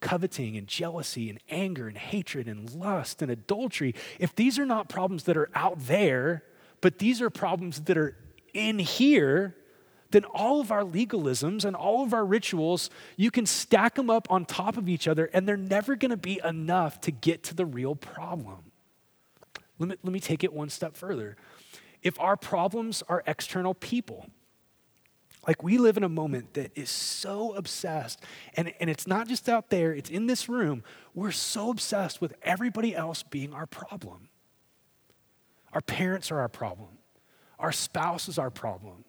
Coveting 0.01 0.57
and 0.57 0.67
jealousy 0.67 1.31
and 1.31 1.39
anger 1.49 1.89
and 1.89 1.97
hatred 1.97 2.49
and 2.49 2.71
lust 2.75 3.23
and 3.23 3.31
adultery, 3.31 3.95
if 4.19 4.35
these 4.35 4.59
are 4.59 4.67
not 4.67 4.89
problems 4.89 5.25
that 5.25 5.37
are 5.37 5.51
out 5.55 5.87
there, 5.87 6.45
but 6.81 6.99
these 6.99 7.23
are 7.23 7.31
problems 7.31 7.81
that 7.83 7.97
are 7.97 8.17
in 8.53 8.79
here, 8.79 9.57
then 10.11 10.25
all 10.25 10.61
of 10.61 10.71
our 10.71 10.83
legalisms 10.83 11.65
and 11.65 11.75
all 11.75 12.03
of 12.03 12.15
our 12.15 12.25
rituals, 12.25 12.91
you 13.17 13.31
can 13.31 13.47
stack 13.47 13.95
them 13.95 14.11
up 14.11 14.31
on 14.31 14.45
top 14.45 14.77
of 14.77 14.89
each 14.89 15.09
other, 15.09 15.29
and 15.33 15.49
they're 15.49 15.57
never 15.57 15.97
gonna 15.97 16.17
be 16.17 16.41
enough 16.45 17.01
to 17.01 17.11
get 17.11 17.43
to 17.45 17.55
the 17.55 17.67
real 17.67 17.95
problem. 17.95 18.73
Let 19.79 19.89
me, 19.89 19.97
let 20.03 20.13
me 20.13 20.21
take 20.21 20.45
it 20.45 20.53
one 20.53 20.71
step 20.71 20.97
further. 20.97 21.37
If 22.03 22.19
our 22.21 22.37
problems 22.37 23.03
are 23.09 23.23
external 23.27 23.75
people, 23.75 24.27
like 25.47 25.63
we 25.63 25.79
live 25.79 25.97
in 25.97 26.03
a 26.03 26.09
moment 26.09 26.55
that 26.55 26.73
is 26.75 26.91
so 26.91 27.55
obsessed, 27.55 28.23
and, 28.55 28.73
and 28.81 28.91
it's 28.91 29.07
not 29.07 29.29
just 29.29 29.49
out 29.49 29.71
there, 29.71 29.95
it's 29.95 30.11
in 30.11 30.27
this 30.27 30.49
room. 30.49 30.83
We're 31.15 31.31
so 31.33 31.71
obsessed 31.71 32.21
with 32.21 32.35
everybody 32.43 32.95
else 32.95 33.23
being 33.23 33.53
our 33.55 33.67
problem. 33.67 34.29
Our 35.73 35.81
parents 35.81 36.31
are 36.31 36.41
our 36.41 36.49
problem, 36.49 36.99
our 37.59 37.73
spouse 37.73 38.29
is 38.29 38.39
our 38.39 38.51
problem. 38.51 39.05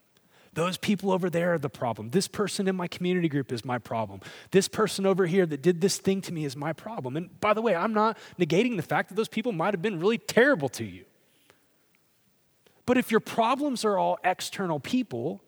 Those 0.54 0.78
people 0.78 1.12
over 1.12 1.30
there 1.30 1.54
are 1.54 1.60
the 1.60 1.69
problem. 1.69 2.10
This 2.10 2.28
person 2.28 2.67
in 2.67 2.76
my 2.76 2.88
community 2.88 3.30
group 3.30 3.52
is 3.52 3.63
my 3.63 3.78
problem. 3.78 4.21
This 4.50 4.67
person 4.67 5.06
over 5.06 5.28
here 5.28 5.45
that 5.45 5.62
did 5.62 5.82
this 5.82 6.00
thing 6.00 6.19
to 6.21 6.34
me 6.34 6.45
is 6.45 6.56
my 6.56 6.73
problem. 6.73 7.15
And 7.15 7.39
by 7.39 7.54
the 7.54 7.62
way, 7.62 7.76
I'm 7.76 7.93
not 7.93 8.17
negating 8.39 8.76
the 8.76 8.82
fact 8.82 9.10
that 9.10 9.15
those 9.15 9.28
people 9.28 9.52
might 9.52 9.76
have 9.76 9.84
been 9.84 10.00
really 10.00 10.17
terrible 10.17 10.67
to 10.69 10.84
you. 10.84 11.06
But 12.88 12.97
if 12.97 13.12
your 13.12 13.19
problems 13.19 13.86
are 13.86 14.00
all 14.00 14.17
external 14.23 14.80
people, 14.80 15.43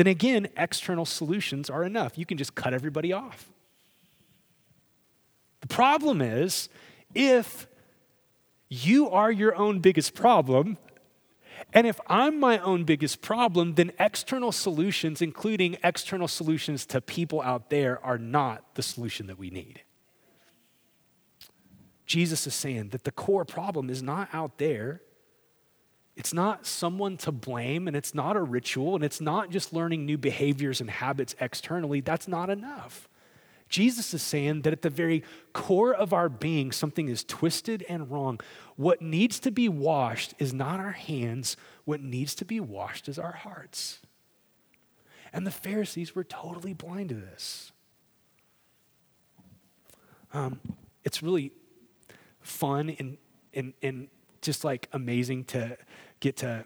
then 0.00 0.06
again, 0.06 0.48
external 0.56 1.04
solutions 1.04 1.68
are 1.68 1.84
enough. 1.84 2.16
You 2.16 2.24
can 2.24 2.38
just 2.38 2.54
cut 2.54 2.72
everybody 2.72 3.12
off. 3.12 3.50
The 5.60 5.66
problem 5.66 6.22
is 6.22 6.70
if 7.14 7.66
you 8.70 9.10
are 9.10 9.30
your 9.30 9.54
own 9.56 9.80
biggest 9.80 10.14
problem. 10.14 10.78
And 11.74 11.86
if 11.86 12.00
I'm 12.06 12.40
my 12.40 12.58
own 12.60 12.84
biggest 12.84 13.20
problem, 13.20 13.74
then 13.74 13.92
external 13.98 14.52
solutions, 14.52 15.20
including 15.20 15.76
external 15.84 16.28
solutions 16.28 16.86
to 16.86 17.02
people 17.02 17.42
out 17.42 17.68
there, 17.68 18.02
are 18.02 18.16
not 18.16 18.74
the 18.76 18.82
solution 18.82 19.26
that 19.26 19.38
we 19.38 19.50
need. 19.50 19.82
Jesus 22.06 22.46
is 22.46 22.54
saying 22.54 22.88
that 22.88 23.04
the 23.04 23.12
core 23.12 23.44
problem 23.44 23.90
is 23.90 24.02
not 24.02 24.30
out 24.32 24.56
there. 24.56 25.02
It's 26.16 26.34
not 26.34 26.66
someone 26.66 27.16
to 27.18 27.32
blame, 27.32 27.86
and 27.86 27.96
it's 27.96 28.14
not 28.14 28.36
a 28.36 28.42
ritual, 28.42 28.94
and 28.94 29.04
it's 29.04 29.20
not 29.20 29.50
just 29.50 29.72
learning 29.72 30.04
new 30.04 30.18
behaviors 30.18 30.80
and 30.80 30.90
habits 30.90 31.34
externally. 31.40 32.00
That's 32.00 32.28
not 32.28 32.50
enough. 32.50 33.08
Jesus 33.70 34.12
is 34.12 34.22
saying 34.22 34.62
that 34.62 34.72
at 34.72 34.82
the 34.82 34.90
very 34.90 35.22
core 35.52 35.94
of 35.94 36.12
our 36.12 36.28
being, 36.28 36.72
something 36.72 37.08
is 37.08 37.22
twisted 37.22 37.84
and 37.88 38.10
wrong. 38.10 38.40
What 38.76 39.00
needs 39.00 39.38
to 39.40 39.52
be 39.52 39.68
washed 39.68 40.34
is 40.38 40.52
not 40.52 40.80
our 40.80 40.90
hands, 40.90 41.56
what 41.84 42.02
needs 42.02 42.34
to 42.36 42.44
be 42.44 42.58
washed 42.58 43.08
is 43.08 43.18
our 43.18 43.32
hearts. 43.32 44.00
And 45.32 45.46
the 45.46 45.52
Pharisees 45.52 46.16
were 46.16 46.24
totally 46.24 46.74
blind 46.74 47.10
to 47.10 47.14
this. 47.14 47.70
Um, 50.34 50.60
it's 51.04 51.22
really 51.22 51.52
fun 52.40 52.90
and, 52.98 53.16
and, 53.54 53.72
and 53.82 54.08
just 54.42 54.64
like 54.64 54.88
amazing 54.92 55.44
to 55.44 55.76
get 56.20 56.36
to 56.38 56.64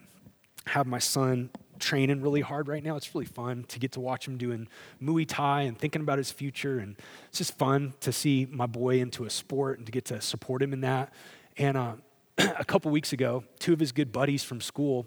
have 0.67 0.87
my 0.87 0.99
son 0.99 1.51
training 1.79 2.23
really 2.23 2.41
hard 2.41 2.69
right 2.69 2.83
now. 2.83 2.97
It's 2.97 3.15
really 3.15 3.27
fun 3.27 3.65
to 3.69 3.79
get 3.79 3.93
to 3.93 4.01
watch 4.01 4.27
him 4.27 4.39
doing 4.39 4.69
Muay 5.03 5.27
Thai 5.27 5.63
and 5.63 5.79
thinking 5.79 6.03
about 6.03 6.19
his 6.19 6.31
future. 6.31 6.79
And 6.79 6.97
it's 7.29 7.39
just 7.39 7.57
fun 7.59 7.95
to 8.01 8.13
see 8.13 8.47
my 8.51 8.67
boy 8.67 9.01
into 9.01 9.25
a 9.25 9.31
sport 9.31 9.79
and 9.79 9.87
to 9.87 9.93
get 9.93 10.07
to 10.07 10.21
support 10.21 10.63
him 10.63 10.73
in 10.73 10.81
that. 10.83 11.13
And 11.59 11.77
uh, 11.77 11.95
a 12.39 12.65
couple 12.65 12.91
weeks 12.91 13.13
ago, 13.13 13.45
two 13.59 13.73
of 13.73 13.81
his 13.81 13.93
good 13.93 14.13
buddies 14.13 14.43
from 14.43 14.61
school 14.61 15.07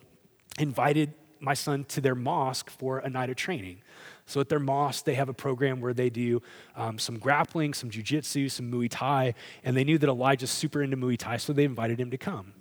invited 0.59 1.13
my 1.39 1.53
son 1.53 1.83
to 1.85 2.01
their 2.01 2.15
mosque 2.15 2.69
for 2.69 2.99
a 2.99 3.09
night 3.09 3.29
of 3.29 3.35
training. 3.35 3.81
So 4.25 4.41
at 4.41 4.49
their 4.49 4.59
mosque, 4.59 5.05
they 5.05 5.13
have 5.13 5.29
a 5.29 5.33
program 5.33 5.79
where 5.79 5.93
they 5.93 6.09
do 6.09 6.41
um, 6.75 6.99
some 6.99 7.17
grappling, 7.17 7.73
some 7.73 7.89
jujitsu, 7.89 8.51
some 8.51 8.71
Muay 8.71 8.87
Thai, 8.89 9.35
and 9.63 9.77
they 9.77 9.83
knew 9.83 9.97
that 9.97 10.09
Elijah's 10.09 10.51
super 10.51 10.81
into 10.81 10.97
Muay 10.97 11.17
Thai, 11.17 11.37
so 11.37 11.53
they 11.53 11.63
invited 11.63 11.99
him 11.99 12.11
to 12.11 12.17
come. 12.17 12.53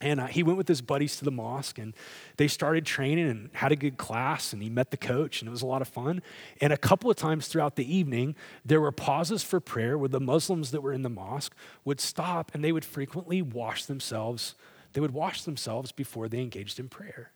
And 0.00 0.20
uh, 0.20 0.26
he 0.26 0.42
went 0.42 0.58
with 0.58 0.68
his 0.68 0.82
buddies 0.82 1.16
to 1.16 1.24
the 1.24 1.30
mosque 1.30 1.78
and 1.78 1.94
they 2.36 2.48
started 2.48 2.84
training 2.84 3.28
and 3.28 3.50
had 3.52 3.72
a 3.72 3.76
good 3.76 3.96
class 3.96 4.52
and 4.52 4.62
he 4.62 4.68
met 4.68 4.90
the 4.90 4.96
coach 4.96 5.40
and 5.40 5.48
it 5.48 5.50
was 5.50 5.62
a 5.62 5.66
lot 5.66 5.82
of 5.82 5.88
fun. 5.88 6.20
And 6.60 6.72
a 6.72 6.76
couple 6.76 7.10
of 7.10 7.16
times 7.16 7.48
throughout 7.48 7.76
the 7.76 7.94
evening, 7.94 8.34
there 8.64 8.80
were 8.80 8.92
pauses 8.92 9.42
for 9.42 9.60
prayer 9.60 9.96
where 9.96 10.08
the 10.08 10.20
Muslims 10.20 10.72
that 10.72 10.82
were 10.82 10.92
in 10.92 11.02
the 11.02 11.10
mosque 11.10 11.54
would 11.84 12.00
stop 12.00 12.50
and 12.54 12.62
they 12.62 12.72
would 12.72 12.84
frequently 12.84 13.40
wash 13.40 13.84
themselves. 13.84 14.54
They 14.92 15.00
would 15.00 15.14
wash 15.14 15.42
themselves 15.42 15.92
before 15.92 16.28
they 16.28 16.40
engaged 16.40 16.78
in 16.78 16.88
prayer. 16.88 17.30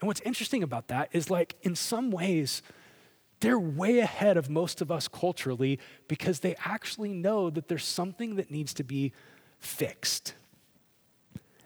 And 0.00 0.06
what's 0.06 0.20
interesting 0.22 0.62
about 0.62 0.88
that 0.88 1.10
is 1.12 1.30
like 1.30 1.56
in 1.62 1.74
some 1.74 2.10
ways, 2.10 2.62
they're 3.40 3.58
way 3.58 3.98
ahead 3.98 4.36
of 4.36 4.48
most 4.48 4.80
of 4.80 4.90
us 4.90 5.08
culturally 5.08 5.78
because 6.08 6.40
they 6.40 6.54
actually 6.64 7.12
know 7.12 7.50
that 7.50 7.68
there's 7.68 7.84
something 7.84 8.36
that 8.36 8.50
needs 8.50 8.72
to 8.74 8.84
be 8.84 9.12
fixed 9.58 10.34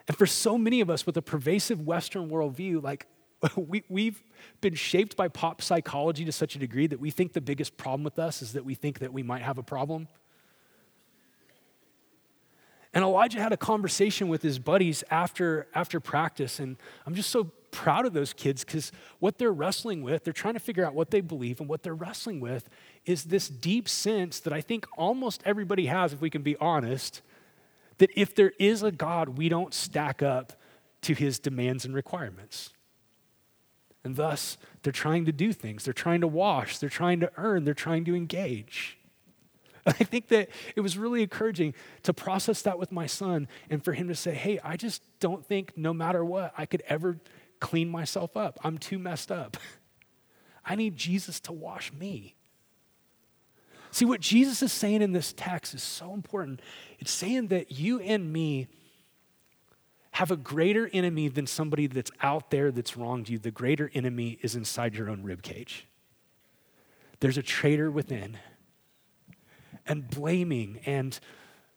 and 0.06 0.16
for 0.16 0.26
so 0.26 0.58
many 0.58 0.80
of 0.80 0.90
us 0.90 1.06
with 1.06 1.16
a 1.16 1.22
pervasive 1.22 1.80
Western 1.80 2.28
worldview, 2.28 2.82
like 2.82 3.06
we, 3.56 3.84
we've 3.88 4.22
been 4.60 4.74
shaped 4.74 5.16
by 5.16 5.28
pop 5.28 5.62
psychology 5.62 6.24
to 6.24 6.32
such 6.32 6.56
a 6.56 6.58
degree 6.58 6.86
that 6.86 7.00
we 7.00 7.10
think 7.10 7.32
the 7.32 7.40
biggest 7.40 7.76
problem 7.76 8.04
with 8.04 8.18
us 8.18 8.42
is 8.42 8.52
that 8.52 8.64
we 8.64 8.74
think 8.74 8.98
that 8.98 9.12
we 9.12 9.22
might 9.22 9.42
have 9.42 9.58
a 9.58 9.62
problem. 9.62 10.08
And 12.92 13.02
Elijah 13.02 13.42
had 13.42 13.52
a 13.52 13.56
conversation 13.56 14.28
with 14.28 14.40
his 14.42 14.60
buddies 14.60 15.02
after, 15.10 15.66
after 15.74 15.98
practice, 15.98 16.60
and 16.60 16.76
I'm 17.06 17.14
just 17.14 17.30
so 17.30 17.50
proud 17.72 18.06
of 18.06 18.12
those 18.12 18.32
kids 18.32 18.64
because 18.64 18.92
what 19.18 19.36
they're 19.36 19.52
wrestling 19.52 20.04
with, 20.04 20.22
they're 20.22 20.32
trying 20.32 20.54
to 20.54 20.60
figure 20.60 20.86
out 20.86 20.94
what 20.94 21.10
they 21.10 21.20
believe, 21.20 21.58
and 21.58 21.68
what 21.68 21.82
they're 21.82 21.94
wrestling 21.94 22.38
with 22.38 22.68
is 23.04 23.24
this 23.24 23.48
deep 23.48 23.88
sense 23.88 24.38
that 24.40 24.52
I 24.52 24.60
think 24.60 24.86
almost 24.96 25.42
everybody 25.44 25.86
has, 25.86 26.12
if 26.12 26.20
we 26.20 26.30
can 26.30 26.42
be 26.42 26.56
honest, 26.58 27.20
that 27.98 28.10
if 28.16 28.34
there 28.34 28.52
is 28.58 28.82
a 28.82 28.92
God, 28.92 29.38
we 29.38 29.48
don't 29.48 29.74
stack 29.74 30.22
up 30.22 30.52
to 31.02 31.14
his 31.14 31.38
demands 31.38 31.84
and 31.84 31.94
requirements. 31.94 32.72
And 34.02 34.16
thus, 34.16 34.58
they're 34.82 34.92
trying 34.92 35.24
to 35.24 35.32
do 35.32 35.52
things. 35.52 35.84
They're 35.84 35.94
trying 35.94 36.20
to 36.20 36.26
wash. 36.26 36.78
They're 36.78 36.88
trying 36.90 37.20
to 37.20 37.32
earn. 37.36 37.64
They're 37.64 37.74
trying 37.74 38.04
to 38.04 38.14
engage. 38.14 38.98
I 39.86 39.92
think 39.92 40.28
that 40.28 40.50
it 40.76 40.80
was 40.80 40.98
really 40.98 41.22
encouraging 41.22 41.74
to 42.02 42.12
process 42.12 42.62
that 42.62 42.78
with 42.78 42.92
my 42.92 43.06
son 43.06 43.48
and 43.70 43.84
for 43.84 43.92
him 43.92 44.08
to 44.08 44.14
say, 44.14 44.34
hey, 44.34 44.58
I 44.62 44.76
just 44.76 45.02
don't 45.20 45.44
think 45.44 45.72
no 45.76 45.92
matter 45.92 46.24
what 46.24 46.52
I 46.56 46.66
could 46.66 46.82
ever 46.86 47.18
clean 47.60 47.88
myself 47.88 48.36
up. 48.36 48.58
I'm 48.62 48.78
too 48.78 48.98
messed 48.98 49.32
up. 49.32 49.56
I 50.64 50.74
need 50.74 50.96
Jesus 50.96 51.40
to 51.40 51.52
wash 51.52 51.92
me. 51.92 52.34
See, 53.94 54.06
what 54.06 54.20
Jesus 54.20 54.60
is 54.60 54.72
saying 54.72 55.02
in 55.02 55.12
this 55.12 55.32
text 55.32 55.72
is 55.72 55.80
so 55.80 56.14
important. 56.14 56.60
It's 56.98 57.12
saying 57.12 57.46
that 57.48 57.70
you 57.70 58.00
and 58.00 58.32
me 58.32 58.66
have 60.10 60.32
a 60.32 60.36
greater 60.36 60.90
enemy 60.92 61.28
than 61.28 61.46
somebody 61.46 61.86
that's 61.86 62.10
out 62.20 62.50
there 62.50 62.72
that's 62.72 62.96
wronged 62.96 63.28
you. 63.28 63.38
The 63.38 63.52
greater 63.52 63.92
enemy 63.94 64.40
is 64.42 64.56
inside 64.56 64.96
your 64.96 65.08
own 65.08 65.22
ribcage. 65.22 65.82
There's 67.20 67.38
a 67.38 67.42
traitor 67.42 67.88
within. 67.88 68.36
And 69.86 70.10
blaming 70.10 70.80
and 70.84 71.16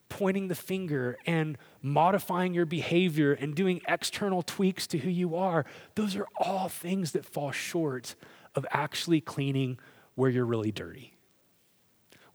pointing 0.10 0.48
the 0.48 0.56
finger 0.56 1.20
and 1.28 1.56
modifying 1.84 2.56
your 2.56 2.66
behavior 2.66 3.34
and 3.34 3.54
doing 3.54 3.80
external 3.88 4.42
tweaks 4.42 4.88
to 4.88 4.98
who 4.98 5.12
you 5.12 5.36
are, 5.36 5.68
those 5.94 6.16
are 6.16 6.26
all 6.40 6.68
things 6.68 7.12
that 7.12 7.26
fall 7.26 7.52
short 7.52 8.16
of 8.56 8.66
actually 8.72 9.22
cleaning 9.22 9.78
where 10.16 10.32
you're 10.32 10.46
really 10.46 10.72
dirty. 10.72 11.14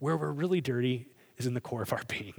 Where 0.03 0.17
we're 0.17 0.33
really 0.33 0.61
dirty 0.61 1.07
is 1.39 1.47
in 1.47 1.55
the 1.55 1.61
core 1.61 1.83
of 1.83 1.93
our 1.93 2.03
being. 2.09 2.35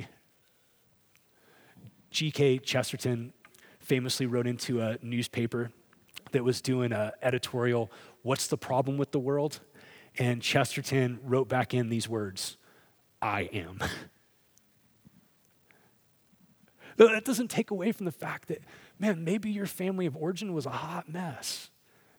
G.K. 2.11 2.57
Chesterton 2.57 3.31
famously 3.79 4.25
wrote 4.25 4.47
into 4.47 4.81
a 4.81 4.97
newspaper 5.01 5.71
that 6.33 6.43
was 6.43 6.59
doing 6.59 6.91
an 6.91 7.11
editorial, 7.21 7.89
What's 8.21 8.47
the 8.47 8.57
problem 8.57 8.97
with 8.97 9.13
the 9.13 9.19
world? 9.19 9.61
And 10.19 10.41
Chesterton 10.41 11.21
wrote 11.23 11.47
back 11.47 11.73
in 11.73 11.87
these 11.87 12.09
words 12.09 12.57
I 13.21 13.43
am. 13.53 13.79
that 16.97 17.23
doesn't 17.23 17.47
take 17.47 17.71
away 17.71 17.93
from 17.93 18.05
the 18.05 18.11
fact 18.11 18.49
that, 18.49 18.59
man, 18.99 19.23
maybe 19.23 19.49
your 19.49 19.67
family 19.67 20.05
of 20.05 20.17
origin 20.17 20.53
was 20.53 20.65
a 20.65 20.71
hot 20.71 21.07
mess. 21.07 21.69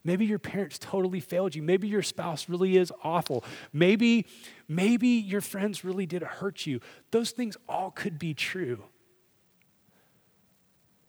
Maybe 0.05 0.27
your 0.27 0.38
parents 0.38 0.79
totally 0.79 1.21
failed 1.21 1.55
you. 1.55 1.62
Maybe 1.62 1.88
your 1.88 2.03
spouse 2.03 2.49
really 2.49 2.77
is 2.77 2.93
awful. 3.03 3.43
Maybe, 3.73 4.27
maybe 4.69 5.09
your 5.09 5.40
friends 5.40 5.83
really 5.83 6.05
did 6.05 6.23
hurt 6.23 6.67
you. 6.67 6.81
Those 7.11 7.31
things 7.31 7.57
all 7.69 7.90
could 7.90 8.19
be 8.19 8.35
true. 8.35 8.85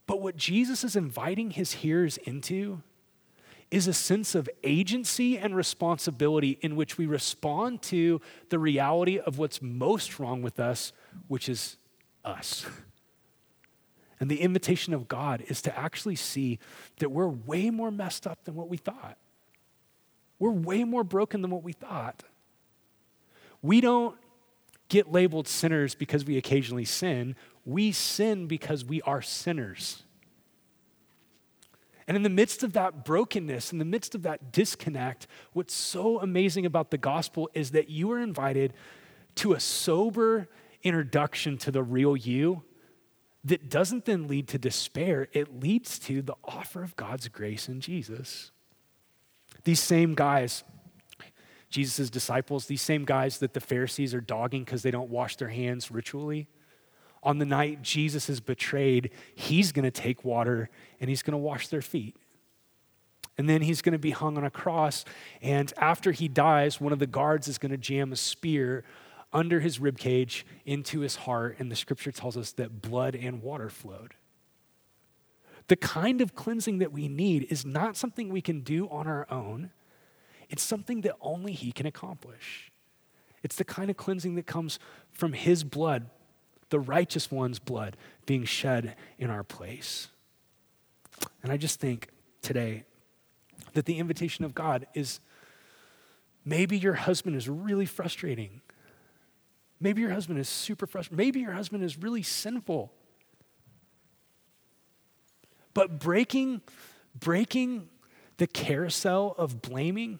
But 0.06 0.22
what 0.22 0.36
Jesus 0.36 0.82
is 0.82 0.96
inviting 0.96 1.50
his 1.50 1.72
hearers 1.72 2.16
into 2.18 2.82
is 3.70 3.88
a 3.88 3.92
sense 3.92 4.34
of 4.34 4.48
agency 4.62 5.36
and 5.36 5.54
responsibility 5.54 6.58
in 6.62 6.76
which 6.76 6.96
we 6.96 7.04
respond 7.04 7.82
to 7.82 8.20
the 8.48 8.58
reality 8.58 9.18
of 9.18 9.38
what's 9.38 9.60
most 9.60 10.18
wrong 10.18 10.40
with 10.40 10.60
us, 10.60 10.92
which 11.28 11.48
is 11.48 11.76
us. 12.24 12.64
And 14.18 14.30
the 14.30 14.40
invitation 14.40 14.94
of 14.94 15.08
God 15.08 15.42
is 15.48 15.60
to 15.62 15.78
actually 15.78 16.16
see 16.16 16.58
that 16.98 17.10
we're 17.10 17.28
way 17.28 17.70
more 17.70 17.90
messed 17.90 18.26
up 18.26 18.44
than 18.44 18.54
what 18.54 18.68
we 18.68 18.76
thought. 18.76 19.18
We're 20.38 20.50
way 20.50 20.84
more 20.84 21.04
broken 21.04 21.42
than 21.42 21.50
what 21.50 21.62
we 21.62 21.72
thought. 21.72 22.22
We 23.62 23.80
don't 23.80 24.16
get 24.88 25.10
labeled 25.10 25.48
sinners 25.48 25.94
because 25.94 26.24
we 26.24 26.36
occasionally 26.36 26.84
sin. 26.84 27.36
We 27.64 27.92
sin 27.92 28.46
because 28.46 28.84
we 28.84 29.02
are 29.02 29.22
sinners. 29.22 30.02
And 32.08 32.16
in 32.16 32.22
the 32.22 32.30
midst 32.30 32.62
of 32.62 32.72
that 32.74 33.04
brokenness, 33.04 33.72
in 33.72 33.78
the 33.78 33.84
midst 33.84 34.14
of 34.14 34.22
that 34.22 34.52
disconnect, 34.52 35.26
what's 35.52 35.74
so 35.74 36.20
amazing 36.20 36.64
about 36.64 36.90
the 36.90 36.98
gospel 36.98 37.50
is 37.52 37.72
that 37.72 37.90
you 37.90 38.12
are 38.12 38.20
invited 38.20 38.72
to 39.36 39.54
a 39.54 39.60
sober 39.60 40.48
introduction 40.84 41.58
to 41.58 41.72
the 41.72 41.82
real 41.82 42.16
you 42.16 42.62
that 43.46 43.70
doesn't 43.70 44.04
then 44.06 44.26
lead 44.26 44.48
to 44.48 44.58
despair, 44.58 45.28
it 45.32 45.60
leads 45.60 46.00
to 46.00 46.20
the 46.20 46.34
offer 46.44 46.82
of 46.82 46.96
God's 46.96 47.28
grace 47.28 47.68
in 47.68 47.80
Jesus. 47.80 48.50
These 49.62 49.80
same 49.80 50.14
guys, 50.14 50.64
Jesus' 51.70 52.10
disciples, 52.10 52.66
these 52.66 52.82
same 52.82 53.04
guys 53.04 53.38
that 53.38 53.54
the 53.54 53.60
Pharisees 53.60 54.14
are 54.14 54.20
dogging 54.20 54.64
because 54.64 54.82
they 54.82 54.90
don't 54.90 55.10
wash 55.10 55.36
their 55.36 55.48
hands 55.48 55.92
ritually, 55.92 56.48
on 57.22 57.38
the 57.38 57.44
night 57.44 57.82
Jesus 57.82 58.28
is 58.28 58.40
betrayed, 58.40 59.10
he's 59.34 59.70
going 59.70 59.84
to 59.84 59.90
take 59.90 60.24
water 60.24 60.68
and 61.00 61.08
he's 61.08 61.22
going 61.22 61.32
to 61.32 61.38
wash 61.38 61.68
their 61.68 61.82
feet. 61.82 62.16
And 63.38 63.48
then 63.48 63.62
he's 63.62 63.82
going 63.82 63.92
to 63.92 63.98
be 63.98 64.12
hung 64.12 64.36
on 64.36 64.44
a 64.44 64.50
cross. 64.50 65.04
And 65.42 65.72
after 65.76 66.10
he 66.10 66.26
dies, 66.26 66.80
one 66.80 66.92
of 66.92 66.98
the 66.98 67.06
guards 67.06 67.48
is 67.48 67.58
going 67.58 67.70
to 67.70 67.76
jam 67.76 68.12
a 68.12 68.16
spear 68.16 68.84
under 69.36 69.60
his 69.60 69.78
ribcage 69.78 70.44
into 70.64 71.00
his 71.00 71.16
heart, 71.16 71.56
and 71.58 71.70
the 71.70 71.76
scripture 71.76 72.10
tells 72.10 72.38
us 72.38 72.52
that 72.52 72.80
blood 72.80 73.14
and 73.14 73.42
water 73.42 73.68
flowed. 73.68 74.14
The 75.68 75.76
kind 75.76 76.22
of 76.22 76.34
cleansing 76.34 76.78
that 76.78 76.90
we 76.90 77.06
need 77.06 77.46
is 77.50 77.66
not 77.66 77.98
something 77.98 78.30
we 78.30 78.40
can 78.40 78.60
do 78.60 78.88
on 78.88 79.06
our 79.06 79.26
own. 79.30 79.72
It's 80.48 80.62
something 80.62 81.02
that 81.02 81.16
only 81.20 81.52
He 81.52 81.70
can 81.70 81.84
accomplish. 81.84 82.72
It's 83.42 83.56
the 83.56 83.64
kind 83.64 83.90
of 83.90 83.98
cleansing 83.98 84.36
that 84.36 84.46
comes 84.46 84.78
from 85.12 85.34
His 85.34 85.64
blood, 85.64 86.08
the 86.70 86.80
righteous 86.80 87.30
one's 87.30 87.58
blood, 87.58 87.98
being 88.24 88.44
shed 88.44 88.96
in 89.18 89.28
our 89.28 89.44
place. 89.44 90.08
And 91.42 91.52
I 91.52 91.58
just 91.58 91.78
think 91.78 92.08
today 92.40 92.84
that 93.74 93.84
the 93.84 93.98
invitation 93.98 94.46
of 94.46 94.54
God 94.54 94.86
is 94.94 95.20
maybe 96.42 96.78
your 96.78 96.94
husband 96.94 97.36
is 97.36 97.50
really 97.50 97.86
frustrating. 97.86 98.62
Maybe 99.80 100.00
your 100.00 100.10
husband 100.10 100.38
is 100.38 100.48
super 100.48 100.86
frustrated. 100.86 101.18
Maybe 101.18 101.40
your 101.40 101.52
husband 101.52 101.84
is 101.84 101.98
really 101.98 102.22
sinful. 102.22 102.92
But 105.74 105.98
breaking, 105.98 106.62
breaking 107.14 107.88
the 108.38 108.46
carousel 108.46 109.34
of 109.36 109.60
blaming 109.60 110.18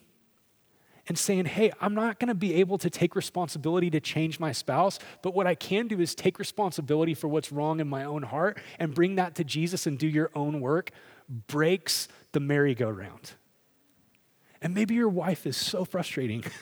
and 1.09 1.17
saying, 1.17 1.47
hey, 1.47 1.73
I'm 1.81 1.95
not 1.95 2.19
going 2.19 2.29
to 2.29 2.35
be 2.35 2.55
able 2.55 2.79
to 2.79 2.91
take 2.91 3.15
responsibility 3.15 3.91
to 3.91 4.01
change 4.01 4.41
my 4.41 4.53
spouse, 4.53 4.99
but 5.23 5.35
what 5.35 5.47
I 5.47 5.55
can 5.55 5.89
do 5.89 6.01
is 6.01 6.15
take 6.15 6.39
responsibility 6.39 7.15
for 7.15 7.29
what's 7.29 7.53
wrong 7.53 7.81
in 7.81 7.89
my 7.89 8.05
own 8.05 8.23
heart 8.23 8.59
and 8.79 8.95
bring 8.95 9.15
that 9.15 9.37
to 9.37 9.45
Jesus 9.45 9.87
and 9.87 9.99
do 9.99 10.09
your 10.09 10.31
own 10.35 10.61
work, 10.61 10.91
breaks 11.47 12.09
the 12.33 12.41
merry-go-round. 12.41 13.33
And 14.61 14.75
maybe 14.75 14.95
your 14.95 15.09
wife 15.09 15.47
is 15.47 15.57
so 15.57 15.85
frustrating. 15.85 16.45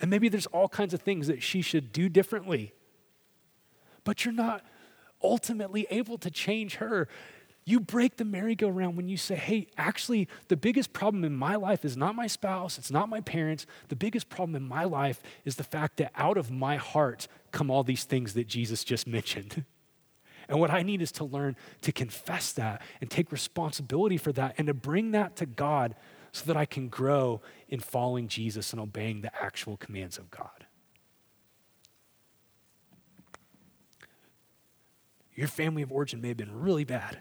and 0.00 0.10
maybe 0.10 0.28
there's 0.28 0.46
all 0.46 0.68
kinds 0.68 0.94
of 0.94 1.00
things 1.00 1.26
that 1.26 1.42
she 1.42 1.62
should 1.62 1.92
do 1.92 2.08
differently. 2.08 2.74
But 4.04 4.24
you're 4.24 4.34
not 4.34 4.64
ultimately 5.22 5.86
able 5.90 6.18
to 6.18 6.30
change 6.30 6.76
her. 6.76 7.08
You 7.64 7.80
break 7.80 8.16
the 8.16 8.24
merry-go-round 8.24 8.96
when 8.96 9.08
you 9.08 9.16
say, 9.16 9.34
hey, 9.34 9.66
actually, 9.76 10.28
the 10.48 10.56
biggest 10.56 10.92
problem 10.92 11.24
in 11.24 11.34
my 11.34 11.56
life 11.56 11.84
is 11.84 11.96
not 11.96 12.14
my 12.14 12.28
spouse, 12.28 12.78
it's 12.78 12.90
not 12.90 13.08
my 13.08 13.20
parents. 13.20 13.66
The 13.88 13.96
biggest 13.96 14.28
problem 14.28 14.54
in 14.54 14.62
my 14.62 14.84
life 14.84 15.22
is 15.44 15.56
the 15.56 15.64
fact 15.64 15.96
that 15.96 16.12
out 16.14 16.36
of 16.36 16.50
my 16.50 16.76
heart 16.76 17.26
come 17.50 17.70
all 17.70 17.82
these 17.82 18.04
things 18.04 18.34
that 18.34 18.46
Jesus 18.46 18.84
just 18.84 19.06
mentioned. 19.06 19.64
And 20.48 20.60
what 20.60 20.70
I 20.70 20.82
need 20.82 21.02
is 21.02 21.10
to 21.12 21.24
learn 21.24 21.56
to 21.82 21.90
confess 21.90 22.52
that 22.52 22.82
and 23.00 23.10
take 23.10 23.32
responsibility 23.32 24.16
for 24.16 24.30
that 24.32 24.54
and 24.58 24.68
to 24.68 24.74
bring 24.74 25.10
that 25.10 25.34
to 25.36 25.46
God 25.46 25.96
so 26.32 26.44
that 26.46 26.56
I 26.56 26.64
can 26.64 26.88
grow 26.88 27.40
in 27.68 27.80
following 27.80 28.28
Jesus 28.28 28.72
and 28.72 28.80
obeying 28.80 29.22
the 29.22 29.34
actual 29.42 29.76
commands 29.76 30.18
of 30.18 30.30
God. 30.30 30.66
Your 35.34 35.48
family 35.48 35.82
of 35.82 35.92
origin 35.92 36.20
may 36.20 36.28
have 36.28 36.36
been 36.36 36.60
really 36.60 36.84
bad. 36.84 37.18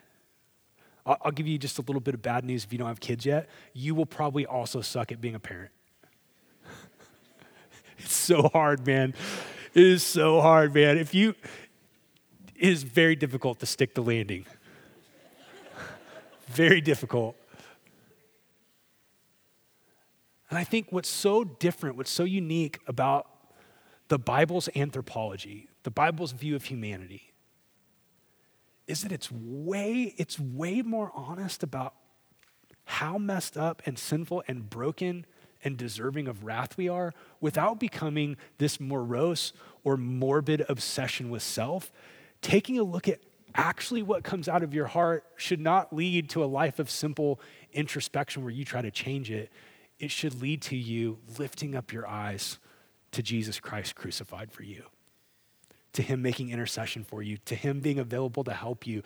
I'll, 1.06 1.32
give 1.32 1.46
you 1.46 1.60
just 1.60 1.78
a 1.78 1.84
little 1.84 2.00
bit 2.00 2.16
of 2.16 2.24
bad 2.24 2.44
news 2.44 2.64
if 2.64 2.74
you 2.74 2.80
don't 2.80 2.88
have 2.88 3.00
kids 3.00 3.28
yet. 3.28 3.48
You 3.74 3.94
will 3.94 4.08
probably 4.08 4.46
also 4.46 4.82
suck 4.82 5.12
at 5.12 5.22
being 5.22 5.36
a 5.36 5.40
parent. 5.40 5.72
it's 8.00 8.16
so 8.16 8.50
hard, 8.54 8.88
man. 8.88 9.14
It 9.76 9.84
is 9.84 10.02
so 10.02 10.42
hard, 10.42 10.74
man. 10.74 10.98
If 10.98 11.14
you, 11.14 11.36
it 12.56 12.70
is 12.70 12.82
very 12.82 13.16
difficult 13.16 13.60
to 13.60 13.68
stick 13.68 13.94
the 13.94 14.02
landing. 14.02 14.48
very 16.48 16.82
difficult. 16.82 17.36
And 20.50 20.60
I 20.60 20.64
think 20.64 20.92
what's 20.92 21.10
so 21.10 21.44
different, 21.44 21.98
what's 21.98 22.12
so 22.12 22.24
unique 22.24 22.80
about 22.88 23.28
the 24.08 24.20
Bible's 24.20 24.70
anthropology, 24.76 25.70
the 25.84 25.92
Bible's 25.92 26.32
view 26.32 26.56
of 26.56 26.66
humanity, 26.66 27.34
is 28.88 29.02
that 29.02 29.12
it's 29.12 29.32
way, 29.32 30.14
it's 30.18 30.40
way 30.40 30.82
more 30.84 31.12
honest 31.16 31.64
about 31.64 31.96
how 32.86 33.18
messed 33.18 33.58
up 33.58 33.82
and 33.86 33.98
sinful 33.98 34.44
and 34.48 34.70
broken 34.70 35.26
and 35.64 35.76
deserving 35.76 36.28
of 36.28 36.44
wrath 36.44 36.78
we 36.78 36.88
are 36.88 37.12
without 37.42 37.80
becoming 37.80 38.38
this 38.60 38.80
morose 38.80 39.52
or 39.84 39.98
morbid 39.98 40.64
obsession 40.70 41.32
with 41.32 41.42
self. 41.42 41.92
Taking 42.42 42.78
a 42.78 42.84
look 42.84 43.08
at 43.08 43.20
actually 43.56 44.04
what 44.04 44.24
comes 44.24 44.48
out 44.48 44.62
of 44.62 44.74
your 44.74 44.86
heart 44.86 45.26
should 45.36 45.60
not 45.60 45.92
lead 45.92 46.30
to 46.30 46.44
a 46.44 46.46
life 46.46 46.78
of 46.78 46.92
simple 46.92 47.40
introspection 47.74 48.44
where 48.44 48.52
you 48.52 48.64
try 48.64 48.82
to 48.82 48.92
change 48.92 49.32
it. 49.32 49.52
It 50.00 50.12
should 50.12 50.42
lead 50.42 50.62
to 50.64 50.76
you 50.76 51.20
lifting 51.38 51.76
up 51.76 51.94
your 51.94 52.08
eyes 52.08 52.60
to 53.12 53.24
Jesus 53.24 53.60
Christ 53.60 53.96
crucified 53.96 54.52
for 54.52 54.64
you 54.64 54.84
to 55.96 56.02
Him 56.02 56.22
making 56.22 56.50
intercession 56.50 57.04
for 57.04 57.24
you, 57.24 57.38
to 57.46 57.56
Him 57.56 57.80
being 57.80 58.00
available 58.00 58.44
to 58.44 58.54
help 58.54 58.86
you, 58.86 59.02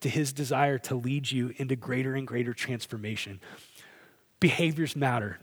to 0.00 0.08
His 0.08 0.32
desire 0.32 0.78
to 0.78 0.94
lead 0.94 1.30
you 1.30 1.54
into 1.58 1.76
greater 1.76 2.14
and 2.14 2.26
greater 2.26 2.52
transformation. 2.52 3.40
Behaviors 4.40 4.96
matter. 4.96 5.38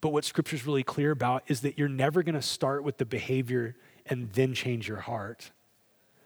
But 0.00 0.10
what 0.10 0.24
Scripture's 0.24 0.64
really 0.64 0.84
clear 0.84 1.10
about 1.10 1.42
is 1.48 1.60
that 1.60 1.78
you're 1.78 1.88
never 1.88 2.22
going 2.22 2.36
to 2.36 2.42
start 2.42 2.84
with 2.84 2.98
the 2.98 3.04
behavior 3.04 3.76
and 4.06 4.32
then 4.32 4.54
change 4.54 4.88
your 4.88 5.00
heart. 5.00 5.50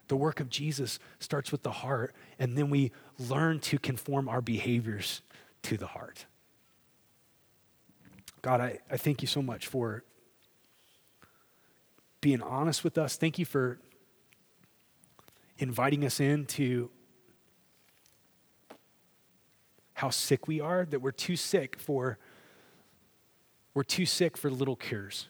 The 0.08 0.16
work 0.16 0.38
of 0.38 0.50
Jesus 0.50 0.98
starts 1.18 1.50
with 1.50 1.62
the 1.62 1.70
heart, 1.70 2.14
and 2.38 2.56
then 2.56 2.68
we 2.68 2.92
learn 3.18 3.58
to 3.60 3.78
conform 3.78 4.28
our 4.28 4.42
behaviors 4.42 5.22
to 5.62 5.76
the 5.78 5.88
heart. 5.88 6.26
God, 8.44 8.60
I, 8.60 8.78
I 8.90 8.98
thank 8.98 9.22
you 9.22 9.26
so 9.26 9.40
much 9.40 9.68
for 9.68 10.04
being 12.20 12.42
honest 12.42 12.84
with 12.84 12.98
us. 12.98 13.16
Thank 13.16 13.38
you 13.38 13.46
for 13.46 13.78
inviting 15.56 16.04
us 16.04 16.20
into 16.20 16.90
how 19.94 20.10
sick 20.10 20.46
we 20.46 20.60
are, 20.60 20.84
that 20.84 21.00
we're 21.00 21.10
too 21.10 21.36
sick 21.36 21.78
for 21.78 22.18
we're 23.72 23.82
too 23.82 24.04
sick 24.04 24.36
for 24.36 24.50
little 24.50 24.76
cures. 24.76 25.28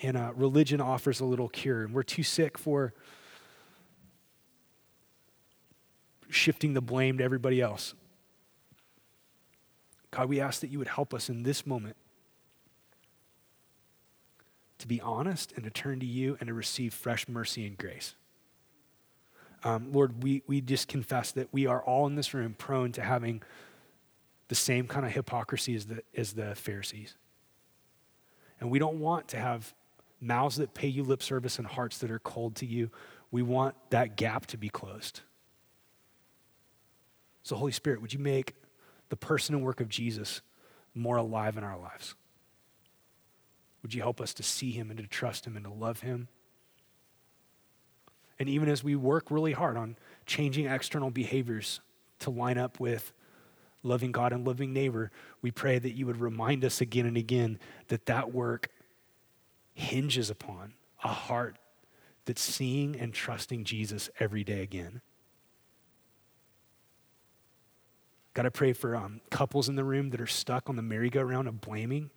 And 0.00 0.16
uh, 0.16 0.32
religion 0.34 0.80
offers 0.80 1.20
a 1.20 1.26
little 1.26 1.50
cure. 1.50 1.84
And 1.84 1.92
we're 1.92 2.04
too 2.04 2.22
sick 2.22 2.56
for 2.56 2.94
shifting 6.30 6.72
the 6.72 6.80
blame 6.80 7.18
to 7.18 7.24
everybody 7.24 7.60
else. 7.60 7.92
God, 10.14 10.28
we 10.28 10.40
ask 10.40 10.60
that 10.60 10.70
you 10.70 10.78
would 10.78 10.86
help 10.86 11.12
us 11.12 11.28
in 11.28 11.42
this 11.42 11.66
moment 11.66 11.96
to 14.78 14.86
be 14.86 15.00
honest 15.00 15.52
and 15.56 15.64
to 15.64 15.70
turn 15.70 15.98
to 15.98 16.06
you 16.06 16.36
and 16.38 16.46
to 16.46 16.54
receive 16.54 16.94
fresh 16.94 17.26
mercy 17.26 17.66
and 17.66 17.76
grace. 17.76 18.14
Um, 19.64 19.90
Lord, 19.92 20.22
we, 20.22 20.42
we 20.46 20.60
just 20.60 20.86
confess 20.86 21.32
that 21.32 21.48
we 21.52 21.66
are 21.66 21.82
all 21.82 22.06
in 22.06 22.14
this 22.14 22.32
room 22.32 22.54
prone 22.56 22.92
to 22.92 23.02
having 23.02 23.42
the 24.46 24.54
same 24.54 24.86
kind 24.86 25.04
of 25.04 25.10
hypocrisy 25.10 25.74
as 25.74 25.86
the, 25.86 26.02
as 26.16 26.34
the 26.34 26.54
Pharisees. 26.54 27.16
And 28.60 28.70
we 28.70 28.78
don't 28.78 29.00
want 29.00 29.26
to 29.28 29.38
have 29.38 29.74
mouths 30.20 30.56
that 30.56 30.74
pay 30.74 30.88
you 30.88 31.02
lip 31.02 31.24
service 31.24 31.58
and 31.58 31.66
hearts 31.66 31.98
that 31.98 32.10
are 32.12 32.20
cold 32.20 32.54
to 32.56 32.66
you. 32.66 32.90
We 33.32 33.42
want 33.42 33.74
that 33.90 34.16
gap 34.16 34.46
to 34.46 34.56
be 34.56 34.68
closed. 34.68 35.22
So, 37.42 37.56
Holy 37.56 37.72
Spirit, 37.72 38.00
would 38.00 38.12
you 38.12 38.20
make 38.20 38.54
the 39.08 39.16
person 39.16 39.54
and 39.54 39.64
work 39.64 39.80
of 39.80 39.88
Jesus 39.88 40.42
more 40.94 41.16
alive 41.16 41.56
in 41.56 41.64
our 41.64 41.78
lives? 41.78 42.14
Would 43.82 43.94
you 43.94 44.02
help 44.02 44.20
us 44.20 44.32
to 44.34 44.42
see 44.42 44.70
him 44.70 44.90
and 44.90 44.98
to 44.98 45.06
trust 45.06 45.46
him 45.46 45.56
and 45.56 45.64
to 45.66 45.72
love 45.72 46.00
him? 46.00 46.28
And 48.38 48.48
even 48.48 48.68
as 48.68 48.82
we 48.82 48.96
work 48.96 49.30
really 49.30 49.52
hard 49.52 49.76
on 49.76 49.96
changing 50.26 50.66
external 50.66 51.10
behaviors 51.10 51.80
to 52.20 52.30
line 52.30 52.58
up 52.58 52.80
with 52.80 53.12
loving 53.82 54.10
God 54.10 54.32
and 54.32 54.46
loving 54.46 54.72
neighbor, 54.72 55.10
we 55.42 55.50
pray 55.50 55.78
that 55.78 55.92
you 55.92 56.06
would 56.06 56.16
remind 56.16 56.64
us 56.64 56.80
again 56.80 57.06
and 57.06 57.16
again 57.16 57.58
that 57.88 58.06
that 58.06 58.32
work 58.32 58.70
hinges 59.74 60.30
upon 60.30 60.74
a 61.02 61.08
heart 61.08 61.58
that's 62.24 62.42
seeing 62.42 62.98
and 62.98 63.12
trusting 63.12 63.64
Jesus 63.64 64.08
every 64.18 64.42
day 64.42 64.62
again. 64.62 65.02
God, 68.34 68.46
I 68.46 68.48
pray 68.48 68.72
for 68.72 68.96
um, 68.96 69.20
couples 69.30 69.68
in 69.68 69.76
the 69.76 69.84
room 69.84 70.10
that 70.10 70.20
are 70.20 70.26
stuck 70.26 70.68
on 70.68 70.74
the 70.74 70.82
merry-go-round 70.82 71.46
of 71.46 71.60
blaming. 71.60 72.10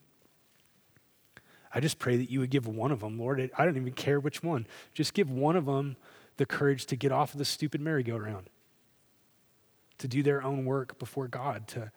I 1.73 1.79
just 1.79 1.99
pray 1.99 2.17
that 2.17 2.31
you 2.31 2.39
would 2.39 2.49
give 2.49 2.65
one 2.65 2.91
of 2.91 3.01
them, 3.01 3.19
Lord, 3.19 3.51
I 3.55 3.65
don't 3.65 3.77
even 3.77 3.93
care 3.93 4.19
which 4.19 4.41
one, 4.41 4.65
just 4.93 5.13
give 5.13 5.29
one 5.29 5.55
of 5.55 5.65
them 5.65 5.95
the 6.37 6.45
courage 6.45 6.87
to 6.87 6.95
get 6.95 7.11
off 7.11 7.33
of 7.33 7.37
the 7.37 7.45
stupid 7.45 7.81
merry-go-round, 7.81 8.49
to 9.99 10.07
do 10.07 10.23
their 10.23 10.43
own 10.43 10.65
work 10.65 10.97
before 10.97 11.27
God, 11.27 11.67
to 11.69 11.91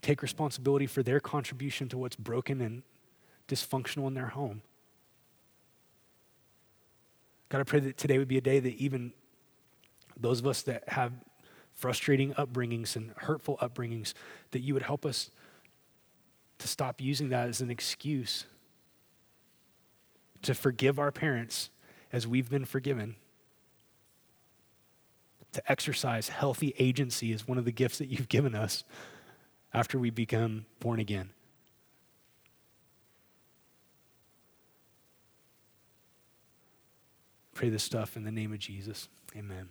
take 0.00 0.22
responsibility 0.22 0.86
for 0.86 1.02
their 1.02 1.20
contribution 1.20 1.88
to 1.90 1.98
what's 1.98 2.16
broken 2.16 2.60
and 2.62 2.82
dysfunctional 3.46 4.06
in 4.06 4.14
their 4.14 4.28
home. 4.28 4.62
God, 7.50 7.60
I 7.60 7.64
pray 7.64 7.80
that 7.80 7.96
today 7.98 8.18
would 8.18 8.28
be 8.28 8.38
a 8.38 8.42
day 8.42 8.58
that 8.58 8.74
even 8.74 9.12
those 10.18 10.40
of 10.40 10.46
us 10.46 10.62
that 10.62 10.88
have 10.88 11.12
frustrating 11.76 12.32
upbringings 12.34 12.96
and 12.96 13.12
hurtful 13.18 13.58
upbringings, 13.58 14.14
that 14.50 14.60
you 14.60 14.74
would 14.74 14.82
help 14.82 15.06
us 15.06 15.30
to 16.58 16.66
stop 16.66 17.00
using 17.00 17.28
that 17.28 17.48
as 17.48 17.60
an 17.60 17.70
excuse 17.70 18.46
to 20.42 20.54
forgive 20.54 20.98
our 20.98 21.12
parents 21.12 21.70
as 22.12 22.26
we've 22.26 22.50
been 22.50 22.64
forgiven. 22.64 23.16
To 25.52 25.70
exercise 25.70 26.28
healthy 26.28 26.74
agency 26.78 27.32
is 27.32 27.46
one 27.46 27.58
of 27.58 27.64
the 27.64 27.72
gifts 27.72 27.98
that 27.98 28.08
you've 28.08 28.28
given 28.28 28.54
us 28.54 28.84
after 29.72 29.98
we 29.98 30.10
become 30.10 30.66
born 30.80 30.98
again. 30.98 31.30
Pray 37.54 37.70
this 37.70 37.82
stuff 37.82 38.16
in 38.16 38.24
the 38.24 38.30
name 38.30 38.52
of 38.52 38.58
Jesus. 38.58 39.08
Amen. 39.34 39.70